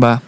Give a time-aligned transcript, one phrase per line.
[0.00, 0.22] Va.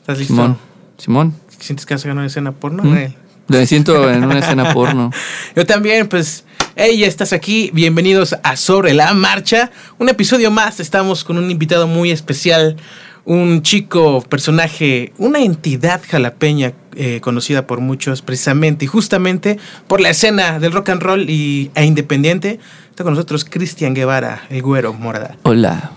[0.00, 0.34] ¿Estás listo?
[0.34, 0.58] Simón.
[0.98, 1.34] Simón.
[1.58, 2.84] ¿Sientes que vas a ganar una escena porno?
[2.84, 2.96] ¿Mm?
[2.96, 3.16] Eh.
[3.48, 5.10] Me siento en una escena porno.
[5.56, 6.44] Yo también, pues,
[6.76, 7.70] hey, ya estás aquí.
[7.72, 9.70] Bienvenidos a Sobre la Marcha.
[9.98, 10.80] Un episodio más.
[10.80, 12.76] Estamos con un invitado muy especial.
[13.24, 20.10] Un chico, personaje, una entidad jalapeña eh, conocida por muchos precisamente y justamente por la
[20.10, 22.60] escena del rock and roll y, e independiente.
[22.90, 25.36] Está con nosotros Cristian Guevara, el güero morada.
[25.42, 25.92] Hola.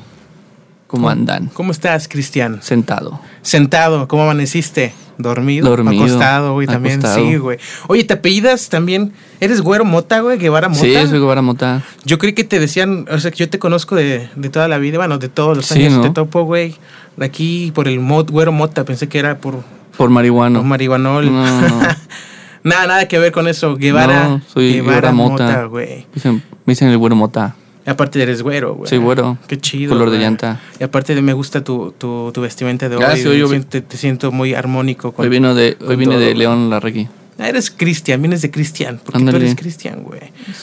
[0.91, 1.47] ¿Cómo andan?
[1.53, 2.61] ¿Cómo estás, Cristian?
[2.61, 3.19] Sentado.
[3.41, 4.93] Sentado, ¿cómo amaneciste?
[5.17, 5.69] ¿Dormido?
[5.69, 6.03] Dormido.
[6.03, 6.99] Acostado, güey, también.
[6.99, 7.25] Acostado.
[7.25, 7.57] Sí, güey.
[7.87, 9.13] Oye, ¿te apellidas también?
[9.39, 10.37] ¿Eres güero mota, güey?
[10.37, 10.81] Guevara mota.
[10.81, 11.81] Sí, soy Guevara Mota.
[12.03, 14.79] Yo creí que te decían, o sea, que yo te conozco de, de toda la
[14.79, 15.93] vida, bueno, de todos los Sí, años.
[15.93, 16.01] ¿no?
[16.01, 16.75] Te topo, güey.
[17.17, 19.63] De aquí por el mod, güero mota, pensé que era por,
[19.95, 20.59] Por marihuano.
[20.59, 21.25] por marihuanol.
[21.31, 21.79] No, no.
[22.63, 23.75] nada, nada que ver con eso.
[23.77, 24.27] Guevara.
[24.27, 25.63] No, soy Guevara Guevara Mota.
[25.65, 26.05] güey.
[26.25, 26.41] Me
[26.73, 27.55] dicen el güero Mota.
[27.85, 28.89] Aparte eres güero, güey.
[28.89, 29.37] Soy güero.
[29.47, 29.93] Qué chido.
[29.93, 30.59] Color de llanta.
[30.79, 33.01] Y aparte de- me gusta tu, tu, tu vestimenta de hoy.
[33.01, 33.39] Gracias, güey.
[33.39, 35.11] yo- Siento- te, siento muy armónico.
[35.11, 36.35] Con, Hoy vino de, hoy vine todo, de.
[36.35, 37.07] León Larregui.
[37.39, 39.45] Ah, eres Cristian, vienes de Cristian, porque tú Ándale.
[39.45, 40.19] eres Cristian, güey.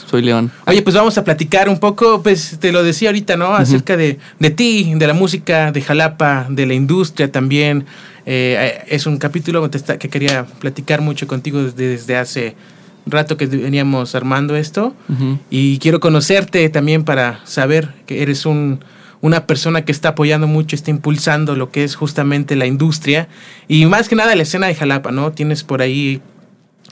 [0.09, 0.53] Soy León.
[0.65, 3.53] Oye, pues vamos a platicar un poco, pues te lo decía ahorita, ¿no?
[3.53, 7.85] Acerca de, de ti, de la música, de Jalapa, de la industria también.
[8.27, 12.55] Eh, es un capítulo te que quería platicar mucho contigo desde, desde hace
[13.11, 14.95] rato que veníamos armando esto.
[15.51, 18.81] Y quiero conocerte también para saber que eres un,
[19.21, 23.29] una persona que está apoyando mucho, está impulsando lo que es justamente la industria
[23.67, 25.33] y más que nada la escena de Jalapa, ¿no?
[25.33, 26.21] Tienes por ahí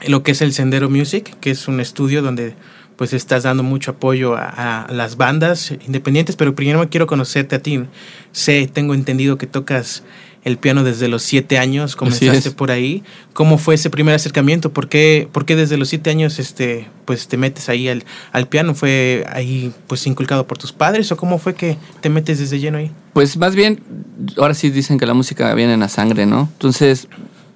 [0.07, 2.53] lo que es el Sendero Music, que es un estudio donde
[2.97, 7.59] pues estás dando mucho apoyo a, a las bandas independientes, pero primero quiero conocerte a
[7.59, 7.83] ti.
[8.31, 10.03] Sé, tengo entendido que tocas
[10.47, 13.03] el piano desde los siete años, comenzaste por ahí.
[13.33, 14.71] ¿Cómo fue ese primer acercamiento?
[14.71, 18.47] ¿Por qué, por qué desde los siete años este, pues te metes ahí al, al
[18.47, 18.73] piano?
[18.73, 22.77] ¿Fue ahí pues inculcado por tus padres o cómo fue que te metes desde lleno
[22.77, 22.91] ahí?
[23.11, 23.81] Pues más bien,
[24.37, 26.49] ahora sí dicen que la música viene en la sangre, ¿no?
[26.53, 27.09] Entonces,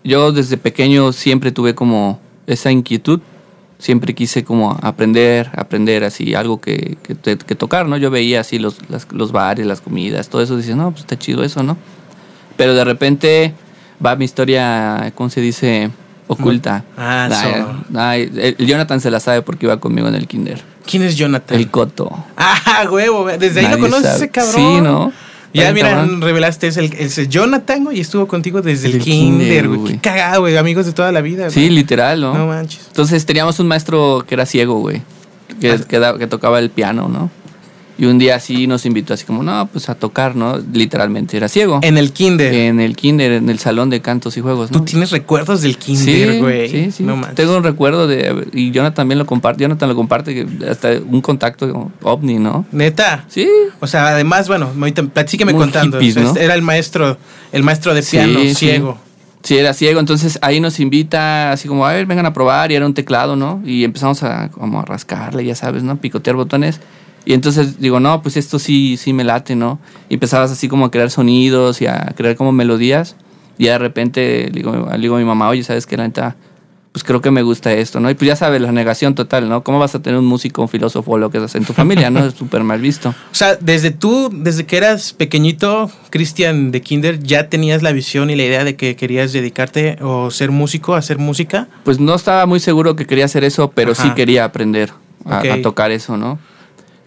[0.04, 3.22] yo desde pequeño siempre tuve como esa inquietud.
[3.82, 7.98] Siempre quise como aprender, aprender así, algo que, que, tocar, ¿no?
[7.98, 11.18] Yo veía así los, las- los bares, las comidas, todo eso, decía, no, pues está
[11.18, 11.78] chido eso, ¿no?
[12.58, 13.56] Pero de repente
[14.06, 15.90] va mi historia, ¿cómo se dice?
[16.28, 16.84] Oculta.
[16.96, 17.28] Ah,
[17.96, 20.62] ay, el Jonathan se la sabe porque iba conmigo en el kinder.
[20.86, 21.58] ¿Quién es Jonathan?
[21.58, 22.12] El Coto.
[22.38, 24.54] Ah, huevo, desde ahí lo conoces ese cabrón.
[24.54, 25.12] Sí, ¿no?
[25.54, 29.94] Ya, mira, revelaste, es el, el Jonathan, güey, y estuvo contigo desde el, kinder, güey.
[29.94, 32.34] Qué cagado, güey, amigos de toda la vida, Sí, literal, ¿no?
[32.34, 32.86] No manches.
[32.88, 35.02] Entonces teníamos un maestro que era ciego, güey.
[35.60, 36.16] Que, Ah.
[36.18, 37.30] que tocaba el piano, ¿no?
[38.02, 40.58] Y un día así nos invitó así como, no, pues a tocar, ¿no?
[40.74, 41.80] Literalmente, era ciego.
[41.84, 42.52] En el kinder.
[42.52, 44.86] En el kinder, en el salón de cantos y juegos, Tú ¿no?
[44.86, 46.68] tienes recuerdos del kinder, güey.
[46.68, 47.04] Sí, sí.
[47.04, 47.36] No manches.
[47.36, 48.48] Tengo un recuerdo de...
[48.54, 49.62] Y Jonathan también lo comparte.
[49.62, 52.66] Jonathan lo comparte, que hasta un contacto ovni, ¿no?
[52.72, 53.26] Neta.
[53.28, 53.48] Sí.
[53.80, 54.72] O sea, además, bueno,
[55.14, 56.00] platíqueme Muy contando.
[56.00, 56.36] hippies, ¿no?
[56.36, 57.20] Era el maestro,
[57.52, 58.56] el maestro de Sí, piano, sí.
[58.56, 58.98] ciego.
[59.44, 62.76] Sí, era ciego, entonces ahí nos invita así como, a ver, vengan a probar, y
[62.76, 63.62] era un teclado, ¿no?
[63.64, 65.98] Y empezamos a como a rascarle, ya sabes, ¿no?
[65.98, 66.80] Picotear botones.
[67.26, 69.80] Y entonces digo, no, pues esto sí, sí me late, ¿no?
[70.10, 73.16] Y empezabas así como a crear sonidos y a crear como melodías.
[73.58, 75.98] Y de repente le digo, le digo a mi mamá, oye, ¿sabes qué?
[75.98, 76.36] La neta,
[76.94, 78.10] pues creo que me gusta esto, ¿no?
[78.10, 79.64] Y pues ya sabes, la negación total, ¿no?
[79.64, 82.10] ¿Cómo vas a tener un músico, un filósofo o lo que sea en tu familia,
[82.10, 82.26] ¿no?
[82.26, 83.14] Es súper mal visto.
[83.32, 88.30] O sea, desde tú, desde que eras pequeñito, Cristian de kinder, ya tenías la visión
[88.32, 91.68] y la idea de que querías dedicarte o ser músico, hacer música.
[91.86, 94.16] Pues no estaba muy seguro que quería hacer eso, pero sí Ajá.
[94.16, 94.90] quería aprender
[95.26, 95.46] a, Ok.
[95.46, 96.40] a tocar eso, ¿no?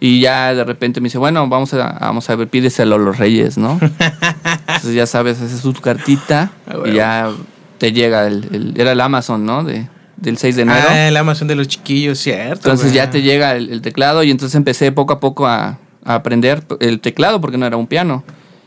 [0.07, 3.17] Y ya de repente me dice, bueno, vamos a, vamos a ver, pídeselo a los
[3.17, 3.79] reyes, ¿no?
[4.67, 7.31] Entonces ya sabes, haces tu cartita Ah, y ya
[7.77, 9.63] te llega el, el- era el Amazon, ¿no?
[9.63, 10.85] De, del 6 de enero.
[10.89, 12.69] Ah, el Amazon de los chiquillos, cierto.
[12.69, 16.13] entonces ya te llega el, el teclado y entonces empecé poco a poco a, a
[16.15, 18.23] aprender el teclado porque no era un piano.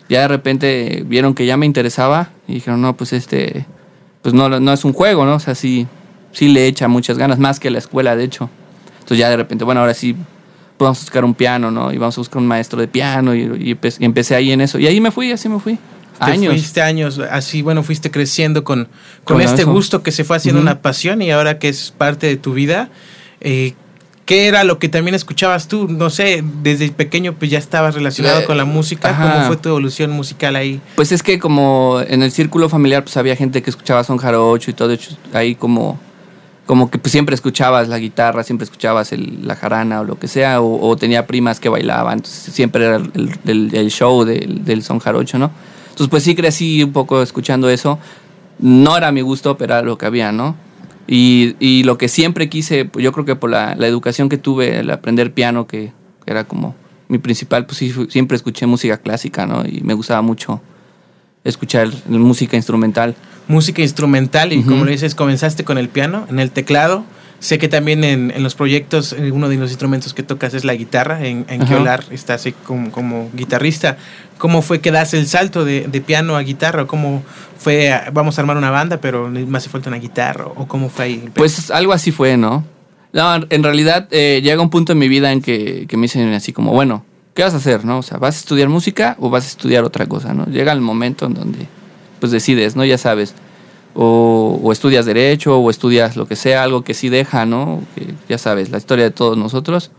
[0.08, 3.64] Ya de repente vieron que ya me interesaba y dijeron, no, pues este,
[4.22, 5.34] pues no, no es un juego, ¿no?
[5.34, 5.86] O sea, sí,
[6.32, 8.50] sí le echa muchas ganas, más que la escuela, de hecho.
[8.94, 10.16] Entonces ya de repente, bueno, ahora sí
[10.78, 11.92] vamos a buscar un piano, ¿no?
[11.92, 14.60] Y vamos a buscar un maestro de piano y, y empe- y empecé ahí en
[14.60, 14.78] eso.
[14.78, 15.78] Y ahí me fui, así me fui.
[16.18, 16.52] Te Años.
[16.54, 18.88] fuiste años, así, bueno, fuiste creciendo con,
[19.24, 19.70] con, Con este eso.
[19.72, 22.88] gusto que se fue haciendo una pasión y ahora que es parte de tu vida.
[23.40, 23.74] Eh,
[24.26, 25.86] ¿Qué era lo que también escuchabas tú?
[25.88, 29.10] No sé, desde pequeño pues ya estabas relacionado Eh, con la música.
[29.10, 29.32] ajá.
[29.32, 30.80] ¿Cómo fue tu evolución musical ahí?
[30.96, 34.70] Pues es que como en el círculo familiar pues había gente que escuchaba son jarocho
[34.70, 35.98] y todo, de hecho, ahí como
[36.68, 40.28] como que pues, siempre escuchabas la guitarra, siempre escuchabas el- la jarana o lo que
[40.28, 44.98] sea, o, o tenía primas que bailaban, entonces siempre era el, show del, del son
[44.98, 45.50] jarocho, ¿no?
[45.84, 47.98] Entonces pues sí crecí un poco escuchando eso,
[48.58, 50.56] no era mi gusto, pero era lo que había, ¿no?
[51.06, 54.90] Y, lo que siempre quise, yo creo que por la, la educación que tuve, el
[54.90, 55.92] aprender piano, que,
[56.26, 56.74] que era como
[57.08, 59.64] mi principal, pues sí, siempre escuché música clásica, ¿no?
[59.66, 60.60] Y me gustaba mucho
[61.44, 63.16] escuchar música instrumental.
[63.48, 67.04] Música instrumental y como lo dices, comenzaste con el piano, en el teclado.
[67.40, 70.64] Sé que también en, en los proyectos eh, uno de los instrumentos que tocas es
[70.64, 71.24] la guitarra.
[71.24, 73.96] En, en Kiolar estás como, como guitarrista.
[74.38, 76.86] ¿Cómo fue que das el salto de, de piano a guitarra?
[76.86, 77.22] ¿Cómo
[77.56, 80.46] fue, vamos a armar una banda, pero me hace falta una guitarra?
[80.46, 81.28] ¿O cómo fue ahí?
[81.32, 82.64] Pues algo así fue, ¿no?
[83.12, 86.32] No, en realidad eh, llega un punto en mi vida en que, que me dicen
[86.34, 87.04] así como, bueno,
[87.34, 87.98] ¿qué vas a hacer, no?
[87.98, 90.44] O sea, ¿vas a estudiar música o vas a estudiar otra cosa, no?
[90.46, 91.68] Llega el momento en donde,
[92.20, 92.84] pues decides, ¿no?
[92.84, 93.34] Ya sabes
[94.00, 97.82] o, estudias derecho o estudias lo que sea, algo que sí deja, ¿no?
[97.96, 99.90] Que ya sabes, la historia de todos nosotros.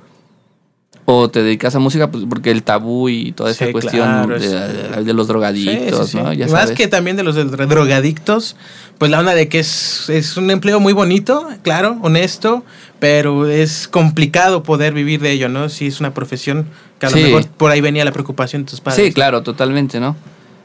[1.04, 5.28] O te dedicas a música pues, porque el tabú y toda esa cuestión de, los
[5.28, 6.32] drogadictos, ¿no?
[6.34, 8.56] Ya Más que también de los drogadictos,
[9.00, 12.64] pues la onda de que es, es un empleo muy bonito, claro, honesto,
[13.00, 15.68] pero es complicado poder vivir de ello, ¿no?
[15.68, 16.68] Si es una profesión
[17.00, 19.04] que a lo mejor por ahí venía la preocupación de tus padres.
[19.04, 20.16] Sí, claro, totalmente, ¿no?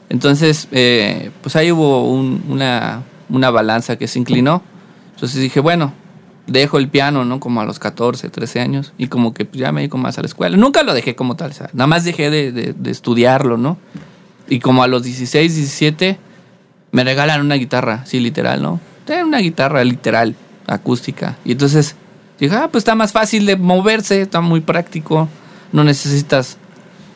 [0.09, 4.61] Entonces, eh, pues ahí hubo una, una balanza que se inclinó.
[5.15, 5.93] Entonces dije, bueno,
[6.47, 7.39] dejo el piano, ¿no?
[7.39, 8.93] Como a los 14, 13 años.
[8.97, 10.57] Y como que ya me dedico más a la escuela.
[10.57, 13.77] Nunca lo dejé como tal, nada más dejé de, estudiarlo, ¿no?
[14.47, 16.19] Y como a los 16, 17,
[16.91, 18.79] me regalan una guitarra, sí, literal, ¿no?
[19.25, 20.35] Una guitarra literal,
[20.67, 21.37] acústica.
[21.45, 21.95] Y entonces
[22.39, 25.27] dije, ah, pues está más fácil de moverse, está muy práctico.
[25.71, 26.57] No necesitas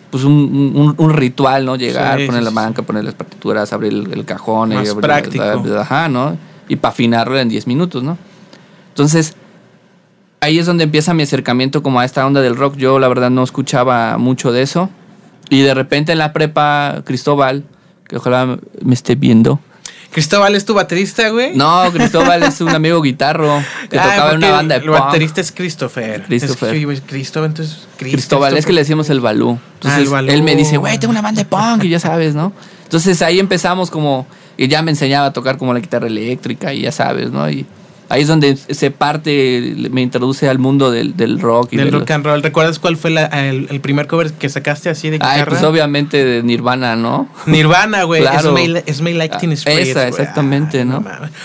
[0.09, 1.75] pues un, un, ritual, ¿no?
[1.75, 4.73] Llegar, poner la banca, poner las partituras, abrir el, cajón.
[4.73, 5.44] Más y práctico.
[5.77, 6.38] ajá, ¿no?
[6.67, 8.17] Y para afinarlo en 10 minutos, ¿no?
[8.89, 9.35] Entonces,
[10.41, 12.75] ahí es donde empieza mi acercamiento como a esta onda del rock.
[12.75, 14.89] Yo la verdad no escuchaba mucho de eso.
[15.50, 17.63] Y de repente en la prepa, Cristóbal,
[18.07, 19.59] que ojalá me esté viendo,
[20.11, 21.56] Cristóbal es tu baterista, güey.
[21.56, 25.41] No, Cristóbal es un amigo guitarro que ah, tocaba en una banda de El baterista
[25.41, 26.23] es Christopher.
[26.23, 26.75] Christopher.
[26.75, 27.88] Es, Cristóbal, entonces.
[27.97, 29.59] Cristóbal, es que le decimos el balú.
[29.75, 30.31] Entonces, ah, el balú.
[30.31, 32.53] él me dice, güey, tengo una banda de punk y ya sabes, ¿no?
[32.83, 34.25] Entonces ahí empezamos como.
[34.57, 37.50] Y ya me enseñaba a tocar como la guitarra eléctrica y ya sabes, ¿no?
[37.50, 37.65] Y
[38.09, 41.73] ahí es donde se parte, me introduce al mundo del, del rock.
[41.73, 42.44] Y del rock and roll.
[42.44, 45.33] ¿Recuerdas cuál fue el, primer cover que sacaste así de guitarra?
[45.33, 47.29] Ay, pues obviamente de Nirvana, ¿no?
[47.45, 48.21] Nirvana, güey.
[48.21, 48.56] Claro.
[48.91, 49.88] Smell, Like Teen Spirit.
[49.88, 51.03] Esa, exactamente, ¿no?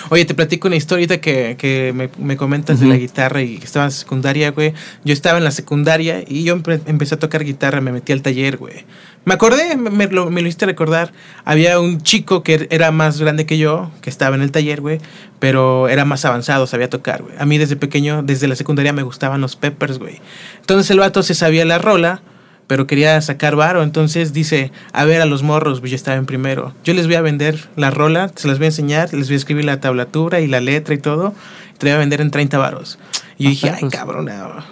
[0.08, 3.64] Oye, te platico una historia que, que me, me comentas de la guitarra y que
[3.64, 4.72] estaba en secundaria, güey.
[5.04, 8.56] Yo estaba en la secundaria y yo empecé a tocar guitarra, me metí al taller,
[8.56, 8.84] güey.
[9.24, 11.12] Me acordé, me, lo, me hiciste recordar.
[11.44, 14.98] Había un chico que era más grande que yo, que estaba en el taller, güey,
[15.38, 17.34] pero era más avanzado, sabía tocar, güey.
[17.38, 20.20] A mí desde pequeño, desde la secundaria, me gustaban los peppers, güey.
[20.60, 22.20] Entonces el vato se sabía la rola,
[22.66, 23.82] pero quería sacar varo.
[23.82, 26.74] Entonces dice, a ver a los morros, pues ya estaba en primero.
[26.84, 29.38] Yo les voy a vender la rola, se las voy a enseñar, les voy a
[29.38, 31.34] escribir la tablatura y la letra y todo.
[31.78, 32.98] Te voy a vender en 30 varos.
[33.36, 34.30] Y yo dije, ay, cabrón,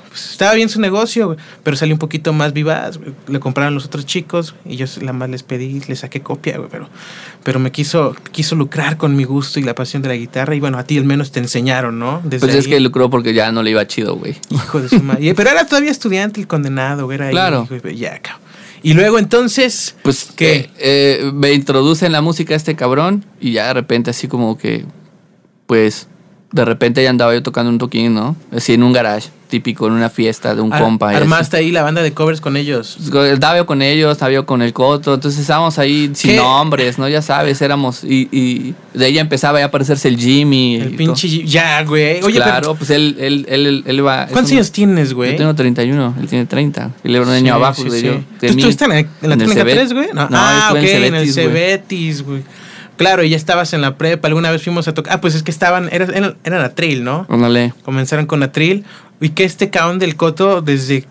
[0.08, 3.00] pues, estaba bien su negocio, pero salió un poquito más vivaz.
[3.26, 6.68] Le compraron los otros chicos y yo la más les pedí, les saqué copia, güey,
[6.70, 6.88] pero,
[7.42, 10.54] pero me quiso, quiso lucrar con mi gusto y la pasión de la guitarra.
[10.54, 12.20] Y bueno, a ti al menos te enseñaron, ¿no?
[12.24, 14.36] Desde pues es que lucró porque ya no le iba chido, güey.
[14.50, 15.34] Hijo de su madre.
[15.34, 17.16] Pero era todavía estudiante el condenado, güey.
[17.16, 17.68] Era claro.
[17.94, 18.42] ya, cabrón.
[18.82, 19.94] Y luego entonces...
[20.02, 24.10] Pues que eh, eh, me introduce en la música este cabrón y ya de repente
[24.10, 24.84] así como que,
[25.66, 26.08] pues
[26.52, 28.36] de repente ya andaba yo tocando un toquín, ¿no?
[28.54, 31.10] Así en un garage, típico, en una fiesta de un compa.
[31.10, 32.98] Armaste ahí la banda de covers con ellos.
[33.00, 37.08] Estaba yo con ellos, estaba yo con el Coto, entonces estábamos ahí sin nombres, ¿no?
[37.08, 38.04] Ya sabes, éramos.
[38.04, 40.76] Y, y de ahí empezaba a aparecerse el Jimmy.
[40.76, 41.48] El pinche Jimmy.
[41.48, 42.22] Ya, güey.
[42.22, 44.26] Oye, claro, pues él, él, él, él va.
[44.26, 45.32] ¿Cuántos años tienes, güey?
[45.32, 46.90] Yo tengo 31, él tiene 30.
[47.02, 48.12] Él era un año abajo de yo.
[48.40, 50.08] ¿Tú estuviste en, la técnica 3, güey?
[50.12, 52.42] No, ah, ok, en el Cebetis, güey.
[53.02, 55.14] Claro, y ya estabas en la prepa, alguna vez fuimos a tocar.
[55.14, 57.26] Ah, pues es que estaban, era, era, era Atril, ¿no?
[57.28, 57.74] Ándale.
[57.84, 58.84] Comenzaron con Atril.
[59.20, 61.04] Y que este cabrón del Coto, desde,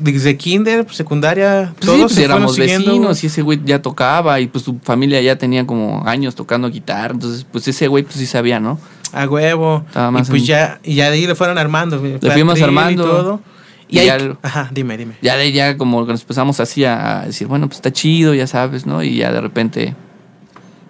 [0.00, 4.48] desde kinder, secundaria, pues todos sí, pues éramos vecinos y ese güey ya tocaba y
[4.48, 7.14] pues su familia ya tenía como años tocando guitarra.
[7.14, 8.80] Entonces, pues ese güey pues sí sabía, ¿no?
[9.12, 9.84] A huevo.
[9.94, 12.02] y pues ya, y ya de ahí le fueron armando.
[12.02, 13.04] Le fuimos armando.
[13.04, 13.40] Y todo.
[13.88, 15.14] Y, ya, ajá, dime, dime.
[15.22, 18.84] Ya de ya como nos empezamos así a decir, bueno, pues está chido, ya sabes,
[18.84, 19.00] ¿no?
[19.04, 19.94] Y ya de repente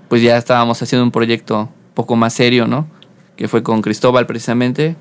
[0.08, 2.86] pues ya estábamos haciendo un proyecto poco más serio, ¿no?
[3.36, 4.96] Que fue con Cristóbal precisamente,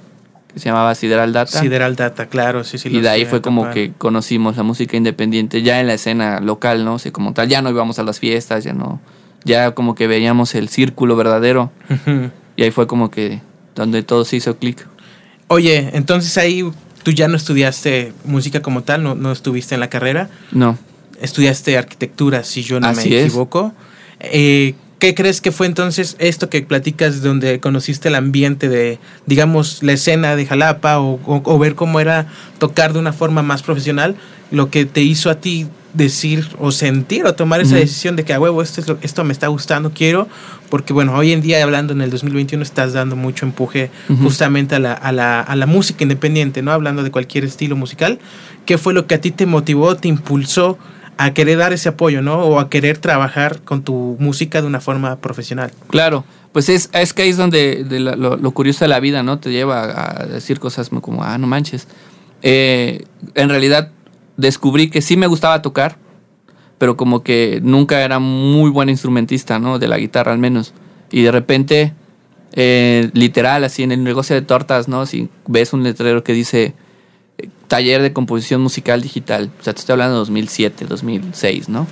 [0.54, 1.60] que se llamaba Sideral Data.
[1.60, 2.90] Sideral Data, claro, sí, sí.
[2.90, 6.86] Y de ahí fue como que conocimos la música independiente ya en la escena local,
[6.86, 6.96] ¿no?
[6.96, 9.00] O sea, como tal, ya no íbamos a las fiestas, ya no,
[9.44, 11.72] ya como que veíamos el círculo verdadero.
[12.58, 13.42] Y ahí fue como que
[13.76, 14.88] donde todo se hizo clic.
[15.48, 16.64] Oye, entonces ahí
[17.04, 20.30] tú ya no estudiaste música como tal, no, no estuviste en la carrera.
[20.52, 20.78] No.
[21.22, 23.74] Estudiaste arquitectura, si yo no me equivoco.
[24.20, 24.74] Eh,
[25.06, 28.98] ¿Qué crees que fue entonces esto que platicas donde conociste el ambiente de,
[29.28, 32.26] digamos, la escena de Jalapa o, ver cómo era
[32.58, 34.16] tocar de una forma más profesional,
[34.50, 38.34] lo que te hizo a ti decir o sentir o tomar esa decisión de que
[38.34, 40.28] a huevo esto, es lo, esto me está gustando, quiero,
[40.70, 43.92] porque bueno, hoy en día hablando en el 2021 estás dando mucho empuje
[44.24, 46.72] justamente a la, a, la, a la música independiente, ¿no?
[46.72, 48.18] Hablando de cualquier estilo musical.
[48.66, 50.80] ¿Qué fue lo que a ti te motivó, te impulsó
[51.18, 52.40] a querer dar ese apoyo, ¿no?
[52.40, 55.72] O a querer trabajar con tu música de una forma profesional.
[55.88, 59.40] Claro, pues es, es que ahí es donde lo, curioso de la vida, ¿no?
[59.40, 61.88] Te lleva a decir cosas como, ah, no manches.
[62.42, 63.92] Eh, en realidad
[64.38, 65.98] descubrí que sí me gustaba tocar,
[66.78, 69.80] pero como que nunca era muy buen instrumentista, ¿no?
[69.80, 70.74] De la guitarra al menos.
[71.12, 71.94] Y de repente,
[72.54, 75.06] eh, literal, así en el negocio de tortas, ¿no?
[75.06, 76.74] Si ves un letrero que dice
[77.68, 81.88] taller de composición musical digital, o sea, te estoy hablando de 2007, 2006, ¿no?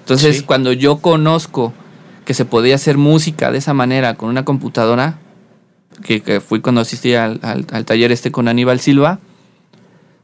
[0.00, 1.72] Entonces, cuando yo conozco
[2.24, 5.18] que se podía hacer música de esa manera con una computadora,
[6.02, 9.18] que, fui cuando asistí al, al taller este con Aníbal Silva,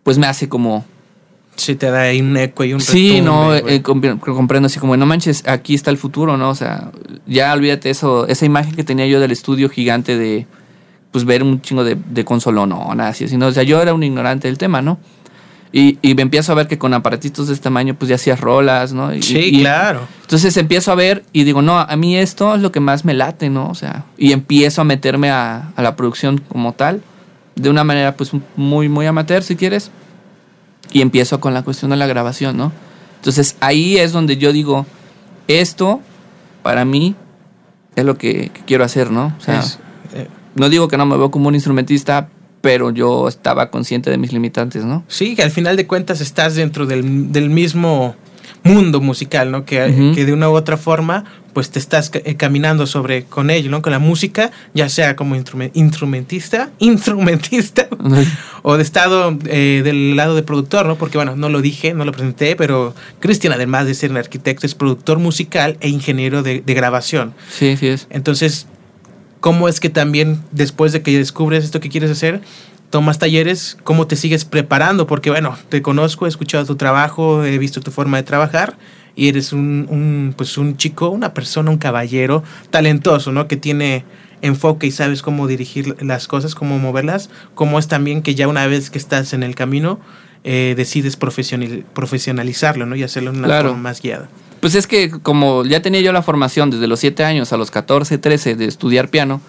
[0.03, 0.85] pues me hace como
[1.61, 5.05] Sí, te da ahí un eco y un Sí, no, eh, comprendo así como, no
[5.05, 6.49] manches, aquí está el futuro, ¿no?
[6.49, 6.91] O sea,
[7.27, 10.47] ya olvídate eso, esa imagen que tenía yo del estudio gigante de,
[11.11, 13.95] pues, ver un chingo de, de consola, no, nada así, sino, o sea, yo era
[13.95, 14.99] un ignorante del tema, ¿no?
[15.73, 18.41] Y, y, me empiezo a ver que con aparatitos de este tamaño, pues ya hacías
[18.41, 19.13] rolas, ¿no?
[19.23, 20.01] sí, claro.
[20.23, 23.15] Entonces empiezo a ver y digo, no, a mí esto es lo que más me
[23.15, 23.69] late, ¿no?
[23.69, 27.03] O sea, y empiezo a meterme a, a la producción como tal,
[27.55, 29.93] de una manera, pues, muy, muy amateur, si quieres
[30.93, 32.73] y empiezo con la cuestión de la grabación, ¿no?
[33.17, 34.87] Entonces ahí es donde yo digo,
[35.49, 36.01] esto
[36.63, 37.15] para mí
[37.97, 39.35] es lo que, quiero hacer, ¿no?
[39.39, 39.63] O sea, eh,
[40.55, 42.29] no digo que no me veo como un instrumentista,
[42.61, 45.05] pero yo estaba consciente de mis limitantes, ¿no?
[45.09, 48.17] Sí, que al final de cuentas estás dentro del, del mismo
[48.63, 49.65] mundo musical, ¿no?
[49.65, 53.71] Que, que, de una u otra forma, pues te estás eh, caminando sobre con ello,
[53.71, 53.81] ¿no?
[53.83, 57.89] Con la música, ya sea como instrumentista, instrumentista,
[58.63, 60.97] o de estado eh, del lado de productor, ¿no?
[60.97, 64.67] Porque bueno, no lo dije, no lo presenté, pero Cristian, además de ser un arquitecto,
[64.67, 67.33] es productor musical e ingeniero de, de grabación.
[67.51, 68.07] Sí, sí es.
[68.11, 68.67] Entonces,
[69.41, 72.41] ¿cómo es que también después de que descubres esto que quieres hacer,
[72.91, 77.57] tomas talleres, cómo te sigues preparando, porque bueno, te conozco, he escuchado tu trabajo, he
[77.59, 78.77] visto tu forma de trabajar
[79.15, 83.49] y eres un, pues un chico, una persona, un caballero talentoso, ¿no?
[83.49, 84.05] Que tiene
[84.43, 88.67] enfoque y sabes cómo dirigir las cosas, cómo moverlas, como es también que ya una
[88.67, 90.01] vez que estás en el camino,
[90.43, 92.97] eh, decides profesionalizarlo, ¿no?
[92.97, 94.29] Y hacerlo de una forma más guiada.
[94.61, 97.71] Pues es que como ya tenía yo la formación desde los 7 años a los
[97.71, 99.41] 14, 13 de estudiar piano,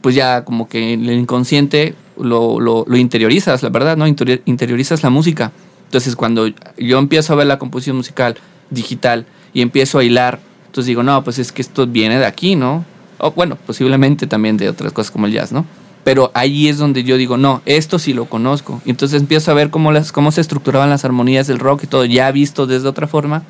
[0.00, 4.06] pues ya como que el inconsciente lo, lo, interiorizas, la verdad, ¿no?
[4.06, 5.52] interiorizas la música.
[5.86, 8.36] Entonces, cuando yo empiezo a ver la composición musical
[8.70, 12.54] digital y empiezo a hilar, entonces digo, no, pues es que esto viene de aquí,
[12.54, 12.84] ¿no?
[13.18, 15.64] O bueno, posiblemente también de otras cosas como el jazz, ¿no?
[16.04, 18.80] Pero ahí es donde yo digo, no, esto sí lo conozco.
[18.86, 22.04] Entonces empiezo a ver cómo, las, cómo se estructuraban las armonías del rock y todo,
[22.04, 23.42] ya visto desde otra forma.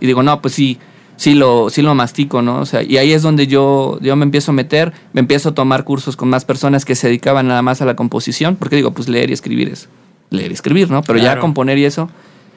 [0.00, 0.78] Y digo, no, pues sí,
[1.16, 2.60] sí lo, sí lo mastico, ¿no?
[2.60, 5.54] O sea, y ahí es donde yo, yo me empiezo a meter, me empiezo a
[5.54, 8.92] tomar cursos con más personas que se dedicaban nada más a la composición, porque digo,
[8.92, 9.88] pues leer y escribir es
[10.30, 11.02] leer y escribir, ¿no?
[11.02, 12.10] Pero ya componer y eso,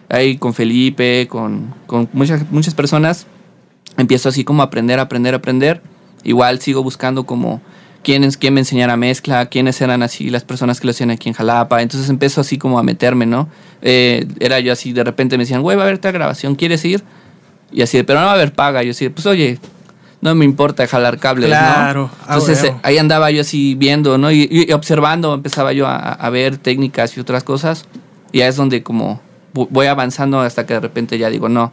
[0.10, 3.27] ahí con Felipe, con, con muchas, muchas personas,
[3.98, 5.82] empiezo así como a aprender, aprender, aprender.
[6.24, 7.62] Igual sigo buscando como
[8.03, 11.36] quién, quién me enseñara mezcla, quiénes eran así las personas que lo hacían aquí en
[11.36, 11.82] Jalapa.
[11.82, 13.50] Entonces empiezo así como a meterme, ¿no?
[13.82, 16.84] Eh, era yo así, de repente me decían, güey, va a haber esta grabación, ¿quieres
[16.86, 17.03] ir?
[17.71, 18.83] Y así, pero no va a haber paga.
[18.83, 19.59] Yo así, pues oye,
[20.21, 22.09] no me importa jalar cables, claro.
[22.12, 22.33] ¿no?
[22.33, 24.31] Entonces eh, ahí andaba yo así viendo, ¿no?
[24.31, 27.86] Y, observando, empezaba yo a, ver técnicas y otras cosas.
[28.31, 29.21] Y ahí es donde como
[29.53, 31.71] voy avanzando hasta que de repente ya digo, no,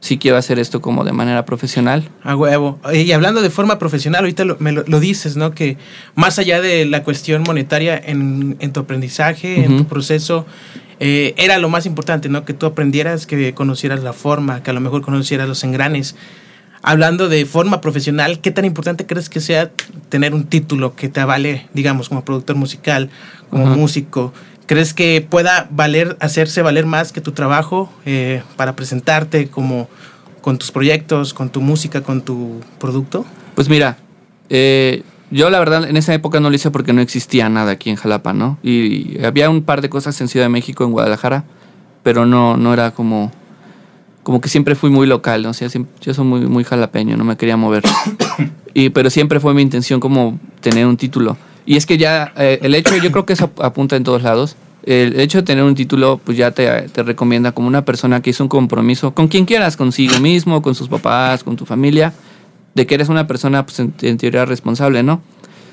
[0.00, 2.08] sí quiero hacer esto como de manera profesional.
[2.22, 2.78] A huevo.
[2.92, 5.52] Y hablando de forma profesional, ahorita me lo, dices, ¿no?
[5.52, 5.76] Que
[6.14, 10.46] más allá de la cuestión monetaria en, tu aprendizaje, en tu proceso,
[11.00, 12.44] eh, era lo más importante, ¿no?
[12.44, 16.16] Que tú aprendieras, que conocieras la forma, que a lo mejor conocieras los engranes.
[16.82, 19.70] Hablando de forma profesional, ¿qué tan importante crees que sea
[20.10, 23.08] tener un título que te avale, digamos, como productor musical,
[23.48, 24.34] como músico?
[24.66, 29.88] ¿Crees que pueda valer, hacerse valer más que tu trabajo eh, para presentarte como
[30.42, 33.24] con tus proyectos, con tu música, con tu producto?
[33.54, 33.96] Pues mira,
[34.50, 35.02] eh,
[35.34, 37.96] yo la verdad en esa época no lo hice porque no existía nada aquí en
[37.96, 38.56] Jalapa, ¿no?
[38.62, 41.42] Y, había un par de cosas en Ciudad de México, en Guadalajara,
[42.04, 43.32] pero no, no era como,
[44.22, 45.50] como que siempre fui muy local, ¿no?
[45.50, 45.68] O sea,
[46.00, 47.82] yo soy muy, muy jalapeño, no me quería mover.
[48.74, 51.36] y, pero siempre fue mi intención como tener un título.
[51.66, 54.54] Y es que ya eh, el hecho, yo creo que eso apunta en todos lados.
[54.84, 58.30] El hecho de tener un título, pues ya te, te, recomienda como una persona que
[58.30, 62.12] hizo un compromiso con quien quieras, consigo mismo, con sus papás, con tu familia
[62.74, 65.20] de que eres una persona, pues, en, teoría responsable, ¿no?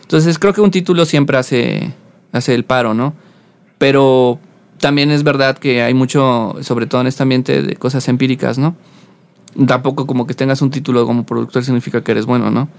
[0.02, 1.94] Entonces creo que un título siempre hace,
[2.32, 3.14] hace el paro, ¿no?
[3.78, 4.40] Pero
[4.80, 8.76] también es verdad que hay mucho, sobre todo en este ambiente, de cosas empíricas, ¿no?
[9.68, 12.70] Tampoco como que tengas un título como productor significa que eres bueno, ¿no?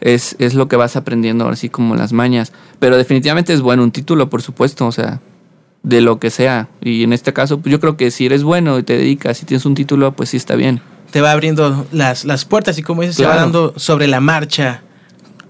[0.00, 2.52] Es, es lo que vas aprendiendo así como las mañas.
[2.78, 5.20] Pero definitivamente es bueno un título, por supuesto, o sea,
[5.82, 6.68] de lo que sea.
[6.82, 9.46] Y en este caso, pues yo creo que si eres bueno y te dedicas y
[9.46, 10.82] tienes un título, pues sí está bien.
[11.10, 14.82] Te va abriendo las, las puertas y como dices, se va dando sobre la marcha.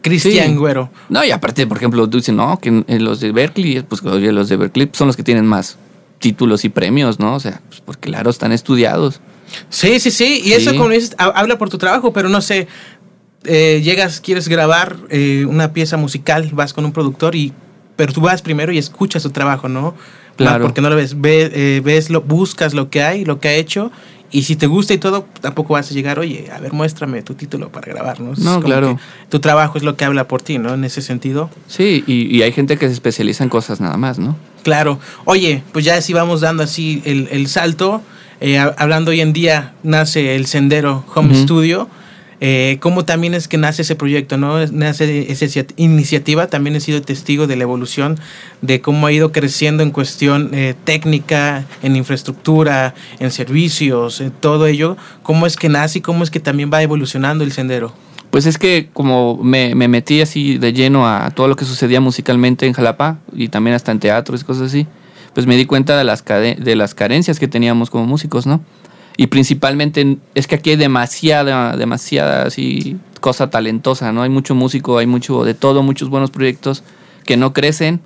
[0.03, 0.91] Cristian Güero.
[1.09, 4.49] No, y aparte, por ejemplo, tú dices, no, que los de Berkeley, pues oye, los
[4.49, 5.79] de Berkeley son los que tienen más
[6.21, 7.35] títulos y premios, ¿no?
[7.35, 9.21] O sea, pues porque claro, están estudiados.
[9.69, 10.43] Sí, sí, sí.
[10.45, 12.69] Y eso, como dices, habla por tu trabajo, pero no sé,
[13.45, 17.53] eh, llegas, quieres grabar eh, una pieza musical, vas con un productor y
[17.97, 19.95] pero tú vas primero y escuchas su trabajo, ¿no?
[20.37, 20.65] Claro.
[20.65, 23.55] Porque no lo ves, ves, eh, ves lo, buscas lo que hay, lo que ha
[23.55, 23.91] hecho
[24.31, 27.35] y si te gusta y todo, tampoco vas a llegar, oye, a ver, muéstrame tu
[27.35, 28.33] título para grabar, ¿no?
[28.37, 28.99] no, claro.
[29.29, 30.75] Tu trabajo es lo que habla por ti, ¿no?
[30.75, 31.51] En ese sentido.
[31.69, 34.37] Sí, y, hay gente que se especializa en cosas nada más, ¿no?
[34.63, 34.99] Claro.
[35.25, 38.03] Oye, pues ya si vamos dando así el, el salto,
[38.41, 41.89] eh, hablando hoy en día, nace el Sendero Home Studio
[42.41, 44.65] eh, cómo también es que nace ese proyecto, ¿no?
[44.67, 48.19] Nace esa iniciativa, también he sido testigo de la evolución,
[48.61, 54.67] de cómo ha ido creciendo en cuestión eh, técnica, en infraestructura, en servicios, en todo
[54.67, 54.97] ello.
[55.23, 57.93] ¿Cómo es que nace y cómo es que también va evolucionando el sendero?
[58.31, 62.67] Pues es que como me, metí así de lleno a todo lo que sucedía musicalmente
[62.67, 64.87] en Jalapa y también hasta en teatros y cosas así,
[65.33, 68.61] pues me di cuenta de las, de las carencias que teníamos como músicos, ¿no?
[69.17, 74.23] Y principalmente es que aquí hay demasiada, demasiada así cosa talentosa, ¿no?
[74.23, 76.83] Hay mucho músico, hay mucho de todo, muchos buenos proyectos
[77.25, 78.01] que no crecen,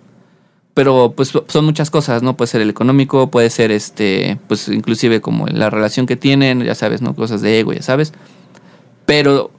[0.73, 2.37] pero pues son muchas cosas, ¿no?
[2.37, 6.75] Puede ser el económico, puede ser este, pues inclusive como la relación que tienen, ya
[6.75, 7.14] sabes, ¿no?
[7.14, 8.12] Cosas de ego, ya sabes.
[9.05, 9.50] Pero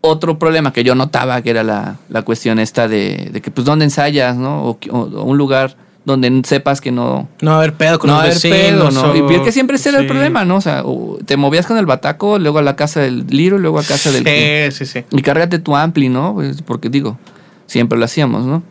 [0.00, 3.64] otro problema que yo notaba, que era la, la cuestión esta de, de, que pues
[3.64, 4.64] dónde ensayas, ¿no?
[4.64, 4.78] o
[5.22, 5.76] un lugar
[6.08, 7.28] donde sepas que no...
[7.40, 8.94] No va a haber pedo con no los vecinos.
[8.94, 9.14] ¿no?
[9.14, 10.56] Y que siempre ese era el problema, ¿no?
[10.56, 10.82] O sea,
[11.26, 14.24] te movías con el bataco, luego a la casa del Liro, luego a casa del...
[14.24, 15.04] Sí, sí, sí.
[15.12, 16.34] Y cárgate tu ampli, ¿no?
[16.34, 17.18] Pues, porque digo,
[17.66, 18.62] siempre lo hacíamos, ¿no?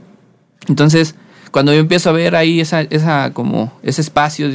[0.68, 1.16] Entonces,
[1.52, 4.50] cuando yo empiezo a ver ahí esa, esa como, ese espacio,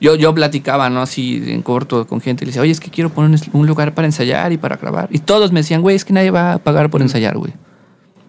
[0.00, 1.00] yo, yo platicaba, ¿no?
[1.00, 3.94] Así en corto con gente, y le decía, oye, es que quiero poner un lugar
[3.94, 5.08] para ensayar y para grabar.
[5.10, 7.52] Y todos me decían, güey, es que nadie va a pagar por ensayar, güey.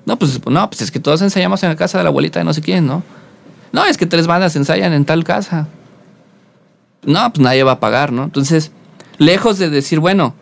[0.06, 2.46] No, pues no, pues es que todos ensayamos en la casa de la abuelita de
[2.46, 3.04] no sé quién, ¿no?
[3.72, 5.68] No, es que tres bandas ensayan en tal casa.
[7.06, 8.24] No, pues nadie va a pagar, ¿no?
[8.24, 8.72] Entonces,
[9.18, 10.34] lejos de decir, bueno,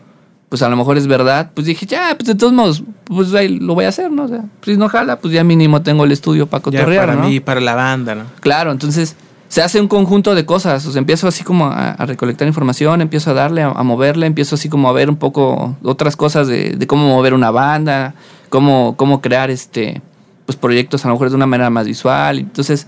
[0.49, 3.59] pues a lo mejor es verdad, pues dije, ya, pues de todos modos, pues ahí
[3.59, 4.23] lo voy a hacer, ¿no?
[4.23, 7.21] O sea, pues si no jala, pues ya mínimo tengo el estudio para cotorrear, para
[7.21, 8.23] mí y para la banda, ¿no?
[8.39, 9.15] Claro, entonces
[9.47, 13.31] se hace un conjunto de cosas, o sea, empiezo así como a, recolectar información, empiezo
[13.31, 16.87] a darle, a, moverle, empiezo así como a ver un poco otras cosas de, de
[16.87, 18.15] cómo mover una banda,
[18.49, 20.01] cómo, cómo crear este,
[20.45, 22.87] pues proyectos a lo mejor de una manera más visual, entonces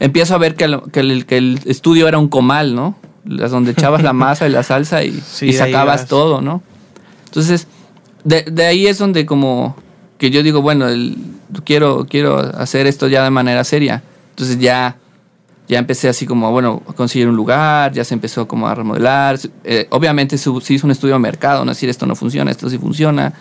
[0.00, 2.96] empiezo a ver que, el, que el estudio era un comal, ¿no?
[3.24, 5.12] Las donde echabas la masa y la salsa y,
[5.52, 6.62] sacabas todo, ¿no?
[7.26, 7.68] Entonces,
[8.24, 9.76] de, ahí es donde como
[10.18, 10.86] que yo digo, bueno,
[11.64, 14.02] quiero, quiero hacer esto ya de manera seria.
[14.30, 14.96] Entonces ya,
[15.68, 19.38] ya empecé así como, bueno, a conseguir un lugar, ya se empezó como a remodelar.
[19.64, 22.78] Eh, obviamente se, hizo un estudio de mercado, no decir esto no funciona, esto sí
[22.78, 23.32] funciona,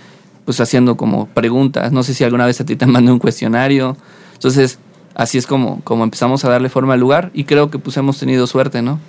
[0.46, 1.92] pues haciendo como preguntas.
[1.92, 3.98] No sé si alguna vez a ti te mandé un cuestionario.
[4.34, 4.80] Entonces,
[5.20, 8.18] así es como, como empezamos a darle forma al lugar y creo que pues hemos
[8.18, 9.00] tenido suerte, ¿no?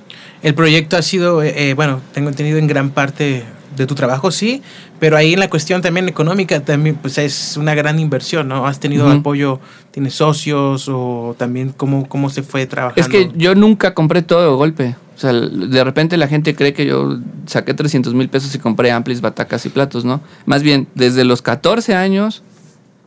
[0.43, 3.45] El proyecto ha sido, eh, eh, bueno, tengo entendido en gran parte
[3.77, 4.61] de tu trabajo, sí,
[4.99, 8.67] pero ahí en la cuestión también económica también pues es una gran inversión, ¿no?
[8.67, 9.61] ¿Has tenido apoyo,
[9.93, 13.01] tienes socios o también cómo, cómo se fue trabajando?
[13.01, 14.97] Es que yo nunca compré todo de golpe.
[15.15, 18.91] O sea, de repente la gente cree que yo saqué 300 mil pesos y compré
[18.91, 20.21] amplis, batacas y platos, ¿no?
[20.45, 22.43] Más bien, desde los 14 años